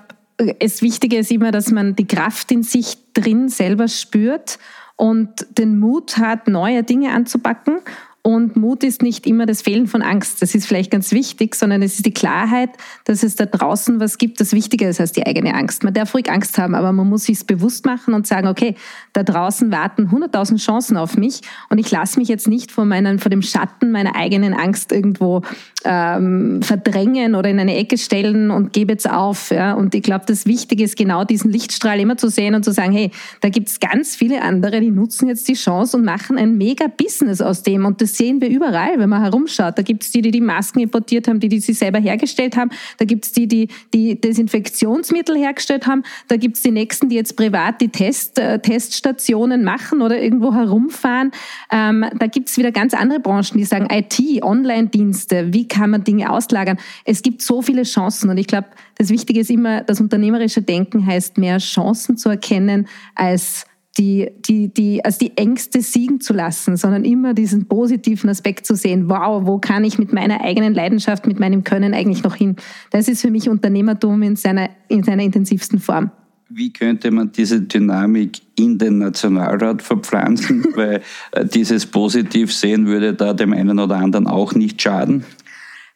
das 0.61 0.83
Wichtige 0.83 1.17
ist 1.17 1.31
immer, 1.31 1.51
dass 1.51 1.71
man 1.71 1.97
die 1.97 2.07
Kraft 2.07 2.53
in 2.53 2.63
sich 2.63 2.99
drin 3.15 3.49
selber 3.49 3.89
spürt 3.89 4.59
und 4.97 5.47
den 5.57 5.79
Mut 5.79 6.19
hat, 6.19 6.47
neue 6.47 6.83
Dinge 6.83 7.13
anzupacken 7.13 7.79
und 8.27 8.57
Mut 8.57 8.85
ist 8.85 9.03
nicht 9.03 9.27
immer 9.27 9.45
das 9.45 9.61
Fehlen 9.61 9.87
von 9.87 10.01
Angst. 10.01 10.41
Das 10.41 10.55
ist 10.55 10.67
vielleicht 10.67 10.91
ganz 10.91 11.13
wichtig, 11.13 11.55
sondern 11.55 11.83
es 11.83 11.97
ist 11.97 12.07
die 12.07 12.15
Klarheit, 12.15 12.71
dass 13.05 13.23
es 13.23 13.37
da 13.37 13.45
draußen 13.45 14.01
was 14.01 14.17
gibt, 14.17 14.41
das 14.41 14.53
wichtiger 14.53 14.89
ist 14.89 14.99
als 14.99 15.13
die 15.13 15.27
eigene 15.27 15.55
Angst. 15.55 15.85
Man 15.85 15.93
darf 15.93 16.15
ruhig 16.15 16.31
Angst 16.31 16.57
haben, 16.57 16.75
aber 16.75 16.91
man 16.93 17.07
muss 17.07 17.25
sich 17.25 17.47
bewusst 17.47 17.85
machen 17.85 18.15
und 18.15 18.27
sagen, 18.27 18.49
okay, 18.49 18.77
da 19.13 19.25
draußen 19.25 19.71
warten 19.71 20.09
100.000 20.09 20.57
Chancen 20.57 20.97
auf 20.97 21.19
mich 21.19 21.43
und 21.69 21.77
ich 21.77 21.91
lasse 21.91 22.19
mich 22.19 22.29
jetzt 22.29 22.49
nicht 22.49 22.73
vor, 22.73 22.87
meinen, 22.87 23.19
vor 23.19 23.29
dem 23.29 23.43
Schatten 23.43 23.93
meiner 23.93 24.17
eigenen 24.17 24.55
Angst 24.55 24.91
irgendwo 24.91 25.43
ähm, 25.85 26.63
verdrängen 26.63 27.35
oder 27.35 27.51
in 27.51 27.61
eine 27.61 27.77
Ecke 27.77 27.99
stellen 27.99 28.51
und 28.51 28.73
gebe 28.73 28.93
jetzt 28.93 29.09
auf. 29.09 29.51
Ja? 29.51 29.75
Und 29.75 29.95
ich 29.95 30.03
glaube, 30.03 30.25
das 30.27 30.47
Wichtige 30.47 30.83
ist 30.83 30.97
genau 30.97 31.25
diesen 31.25 31.53
Lichtstrahl 31.53 32.01
immer 32.01 32.17
zu 32.17 32.31
sehen 32.31 32.55
und 32.55 32.65
zu 32.65 32.73
sagen, 32.73 32.93
hey, 32.93 33.11
da 33.43 33.51
gibt 33.51 33.69
es 33.69 33.81
ganz 33.81 34.17
viele 34.17 34.41
andere, 34.41 34.81
die 34.81 34.91
nutzen 34.91 35.29
jetzt 35.29 35.47
die 35.47 35.53
Chance 35.53 35.99
und 35.99 36.07
machen 36.07 36.39
ein 36.39 36.57
mega 36.57 36.87
Business 36.87 37.43
aus 37.43 37.63
dem 37.63 37.85
und 37.85 38.01
das 38.01 38.14
sehen 38.17 38.41
wir 38.41 38.49
überall, 38.49 38.99
wenn 38.99 39.09
man 39.09 39.23
herumschaut. 39.23 39.79
Da 39.79 39.83
gibt 39.83 40.03
es 40.03 40.11
die, 40.11 40.23
die 40.23 40.31
die 40.31 40.41
Masken 40.41 40.81
importiert 40.81 41.29
haben, 41.29 41.41
die 41.41 41.49
die 41.49 41.61
sie 41.61 41.73
selber 41.73 41.99
hergestellt 41.99 42.57
haben. 42.57 42.71
Da 42.99 43.05
gibt 43.05 43.25
es 43.27 43.33
die, 43.33 43.47
die 43.47 43.69
die 43.93 44.21
Desinfektionsmittel 44.21 45.37
hergestellt 45.37 45.87
haben. 45.87 46.03
Da 46.29 46.37
gibt 46.37 46.57
es 46.57 46.63
die 46.63 46.71
Nächsten, 46.71 47.09
die 47.09 47.17
jetzt 47.17 47.37
privat 47.37 47.81
die 47.81 47.89
Test, 47.89 48.39
äh, 48.39 48.59
Teststationen 48.59 49.65
machen 49.65 50.03
oder 50.03 50.21
irgendwo 50.21 50.55
herumfahren. 50.55 51.33
Ähm, 51.71 52.05
da 52.19 52.27
gibt 52.27 52.49
es 52.49 52.57
wieder 52.57 52.73
ganz 52.73 52.95
andere 52.95 53.21
Branchen, 53.21 53.57
die 53.57 53.65
sagen 53.65 53.89
IT, 53.91 54.43
Online-Dienste, 54.43 55.53
wie 55.53 55.69
kann 55.69 55.91
man 55.91 56.05
Dinge 56.05 56.31
auslagern. 56.31 56.79
Es 57.05 57.23
gibt 57.23 57.43
so 57.43 57.63
viele 57.63 57.83
Chancen 57.83 58.31
und 58.31 58.39
ich 58.39 58.47
glaube, 58.47 58.69
das 58.97 59.11
Wichtige 59.11 59.41
ist 59.41 59.51
immer, 59.51 59.83
das 59.83 60.01
unternehmerische 60.01 60.63
Denken 60.63 61.07
heißt 61.07 61.39
mehr 61.39 61.59
Chancen 61.59 62.17
zu 62.17 62.29
erkennen 62.29 62.87
als 63.15 63.67
die, 63.97 64.31
die, 64.45 64.73
die, 64.73 65.05
als 65.05 65.19
die 65.19 65.37
Ängste 65.37 65.81
siegen 65.81 66.21
zu 66.21 66.33
lassen, 66.33 66.77
sondern 66.77 67.05
immer 67.05 67.33
diesen 67.33 67.67
positiven 67.67 68.29
Aspekt 68.29 68.67
zu 68.67 68.75
sehen. 68.75 69.09
Wow, 69.09 69.47
wo 69.47 69.59
kann 69.59 69.85
ich 69.85 69.99
mit 69.99 70.13
meiner 70.13 70.41
eigenen 70.41 70.75
Leidenschaft, 70.75 71.27
mit 71.27 71.39
meinem 71.39 71.63
Können 71.63 71.95
eigentlich 71.95 72.25
noch 72.25 72.35
hin? 72.35 72.57
Das 72.91 73.09
ist 73.09 73.21
für 73.21 73.31
mich 73.31 73.49
Unternehmertum 73.49 74.23
in 74.23 74.37
seiner, 74.37 74.71
in 74.89 75.05
seiner 75.05 75.23
intensivsten 75.23 75.79
Form. 75.79 76.11
Wie 76.49 76.73
könnte 76.73 77.11
man 77.11 77.33
diese 77.33 77.63
Dynamik 77.63 78.41
in 78.57 78.79
den 78.79 78.99
Nationalrat 78.99 79.81
verpflanzen? 79.81 80.65
Weil 80.75 81.01
äh, 81.33 81.45
dieses 81.47 81.87
Positiv 81.87 82.53
sehen 82.53 82.87
würde 82.87 83.15
da 83.15 83.33
dem 83.33 83.53
einen 83.53 83.79
oder 83.79 83.97
anderen 83.97 84.27
auch 84.27 84.55
nicht 84.55 84.83
schaden. 84.83 85.25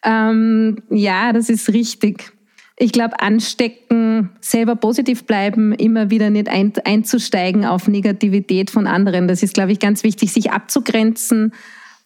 Ähm, 0.04 0.78
ja, 0.90 1.32
das 1.32 1.48
ist 1.48 1.72
richtig 1.72 2.32
ich 2.78 2.92
glaube, 2.92 3.20
anstecken, 3.20 4.30
selber 4.40 4.76
positiv 4.76 5.24
bleiben, 5.24 5.72
immer 5.72 6.10
wieder 6.10 6.30
nicht 6.30 6.48
ein, 6.48 6.72
einzusteigen 6.84 7.64
auf 7.64 7.88
Negativität 7.88 8.70
von 8.70 8.86
anderen. 8.86 9.26
Das 9.26 9.42
ist, 9.42 9.54
glaube 9.54 9.72
ich, 9.72 9.80
ganz 9.80 10.04
wichtig, 10.04 10.32
sich 10.32 10.52
abzugrenzen 10.52 11.52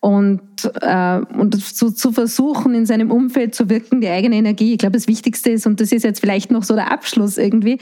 und, 0.00 0.40
äh, 0.80 1.20
und 1.38 1.62
zu, 1.62 1.90
zu 1.90 2.12
versuchen, 2.12 2.74
in 2.74 2.86
seinem 2.86 3.10
Umfeld 3.10 3.54
zu 3.54 3.68
wirken, 3.68 4.00
die 4.00 4.08
eigene 4.08 4.36
Energie. 4.36 4.72
Ich 4.72 4.78
glaube, 4.78 4.96
das 4.96 5.08
Wichtigste 5.08 5.50
ist, 5.50 5.66
und 5.66 5.80
das 5.80 5.92
ist 5.92 6.04
jetzt 6.04 6.20
vielleicht 6.20 6.50
noch 6.50 6.64
so 6.64 6.74
der 6.74 6.90
Abschluss 6.90 7.36
irgendwie, 7.36 7.78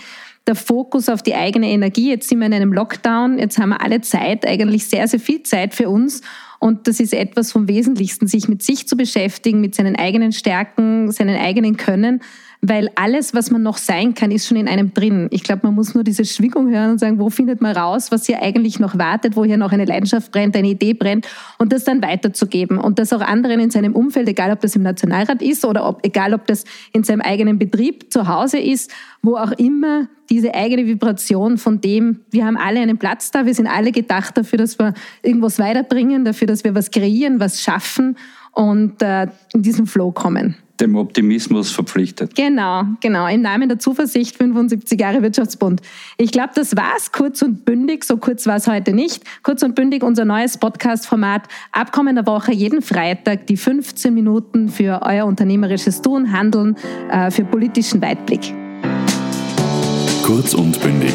der 0.46 0.56
Fokus 0.56 1.08
auf 1.08 1.22
die 1.22 1.34
eigene 1.34 1.68
Energie. 1.68 2.10
Jetzt 2.10 2.28
sind 2.28 2.40
wir 2.40 2.46
in 2.46 2.54
einem 2.54 2.72
Lockdown, 2.72 3.38
jetzt 3.38 3.58
haben 3.58 3.70
wir 3.70 3.82
alle 3.82 4.00
Zeit, 4.00 4.46
eigentlich 4.46 4.86
sehr, 4.86 5.06
sehr 5.06 5.20
viel 5.20 5.44
Zeit 5.44 5.74
für 5.74 5.88
uns. 5.88 6.22
Und 6.58 6.88
das 6.88 7.00
ist 7.00 7.14
etwas 7.14 7.52
vom 7.52 7.68
Wesentlichsten, 7.68 8.26
sich 8.26 8.48
mit 8.48 8.62
sich 8.62 8.86
zu 8.86 8.96
beschäftigen, 8.96 9.60
mit 9.60 9.74
seinen 9.74 9.96
eigenen 9.96 10.32
Stärken, 10.32 11.10
seinen 11.12 11.38
eigenen 11.38 11.76
Können 11.76 12.20
weil 12.62 12.90
alles, 12.94 13.32
was 13.32 13.50
man 13.50 13.62
noch 13.62 13.78
sein 13.78 14.14
kann, 14.14 14.30
ist 14.30 14.46
schon 14.46 14.58
in 14.58 14.68
einem 14.68 14.92
drin. 14.92 15.28
Ich 15.30 15.42
glaube, 15.42 15.62
man 15.64 15.74
muss 15.74 15.94
nur 15.94 16.04
diese 16.04 16.26
Schwingung 16.26 16.68
hören 16.68 16.90
und 16.90 16.98
sagen, 16.98 17.18
wo 17.18 17.30
findet 17.30 17.62
man 17.62 17.74
raus, 17.74 18.10
was 18.10 18.26
hier 18.26 18.42
eigentlich 18.42 18.78
noch 18.78 18.98
wartet, 18.98 19.34
wo 19.34 19.44
hier 19.44 19.56
noch 19.56 19.72
eine 19.72 19.86
Leidenschaft 19.86 20.30
brennt, 20.30 20.54
eine 20.56 20.68
Idee 20.68 20.92
brennt 20.92 21.26
und 21.58 21.72
das 21.72 21.84
dann 21.84 22.02
weiterzugeben 22.02 22.76
und 22.76 22.98
das 22.98 23.14
auch 23.14 23.22
anderen 23.22 23.60
in 23.60 23.70
seinem 23.70 23.94
Umfeld, 23.94 24.28
egal 24.28 24.52
ob 24.52 24.60
das 24.60 24.76
im 24.76 24.82
Nationalrat 24.82 25.40
ist 25.40 25.64
oder 25.64 25.88
ob, 25.88 26.04
egal 26.04 26.34
ob 26.34 26.46
das 26.46 26.64
in 26.92 27.02
seinem 27.02 27.22
eigenen 27.22 27.58
Betrieb 27.58 28.12
zu 28.12 28.28
Hause 28.28 28.58
ist, 28.58 28.90
wo 29.22 29.36
auch 29.36 29.52
immer 29.52 30.08
diese 30.28 30.54
eigene 30.54 30.86
Vibration 30.86 31.56
von 31.56 31.80
dem, 31.80 32.20
wir 32.30 32.44
haben 32.44 32.58
alle 32.58 32.80
einen 32.80 32.98
Platz 32.98 33.30
da, 33.30 33.46
wir 33.46 33.54
sind 33.54 33.68
alle 33.68 33.90
gedacht 33.90 34.36
dafür, 34.36 34.58
dass 34.58 34.78
wir 34.78 34.92
irgendwas 35.22 35.58
weiterbringen, 35.58 36.26
dafür, 36.26 36.46
dass 36.46 36.62
wir 36.62 36.74
was 36.74 36.90
kreieren, 36.90 37.40
was 37.40 37.62
schaffen 37.62 38.16
und 38.52 39.00
äh, 39.00 39.28
in 39.54 39.62
diesen 39.62 39.86
Flow 39.86 40.12
kommen 40.12 40.56
dem 40.80 40.96
Optimismus 40.96 41.70
verpflichtet. 41.70 42.34
Genau, 42.34 42.84
genau. 43.00 43.26
Im 43.26 43.42
Namen 43.42 43.68
der 43.68 43.78
Zuversicht 43.78 44.36
75 44.36 45.00
Jahre 45.00 45.22
Wirtschaftsbund. 45.22 45.80
Ich 46.16 46.32
glaube, 46.32 46.50
das 46.54 46.76
war's 46.76 47.12
kurz 47.12 47.42
und 47.42 47.64
bündig. 47.64 48.04
So 48.04 48.16
kurz 48.16 48.46
war 48.46 48.56
es 48.56 48.66
heute 48.66 48.92
nicht. 48.92 49.24
Kurz 49.42 49.62
und 49.62 49.74
bündig 49.74 50.02
unser 50.02 50.24
neues 50.24 50.58
Podcast-Format. 50.58 51.42
Ab 51.72 51.92
kommender 51.92 52.26
Woche 52.26 52.52
jeden 52.52 52.82
Freitag 52.82 53.46
die 53.46 53.56
15 53.56 54.12
Minuten 54.12 54.68
für 54.68 55.00
euer 55.02 55.26
unternehmerisches 55.26 56.02
Tun, 56.02 56.32
Handeln, 56.32 56.76
äh, 57.10 57.30
für 57.30 57.44
politischen 57.44 58.00
Weitblick. 58.02 58.54
Kurz 60.22 60.54
und 60.54 60.80
bündig. 60.80 61.14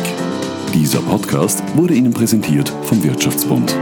Dieser 0.74 1.00
Podcast 1.00 1.64
wurde 1.76 1.94
Ihnen 1.94 2.12
präsentiert 2.12 2.70
vom 2.84 3.02
Wirtschaftsbund. 3.02 3.74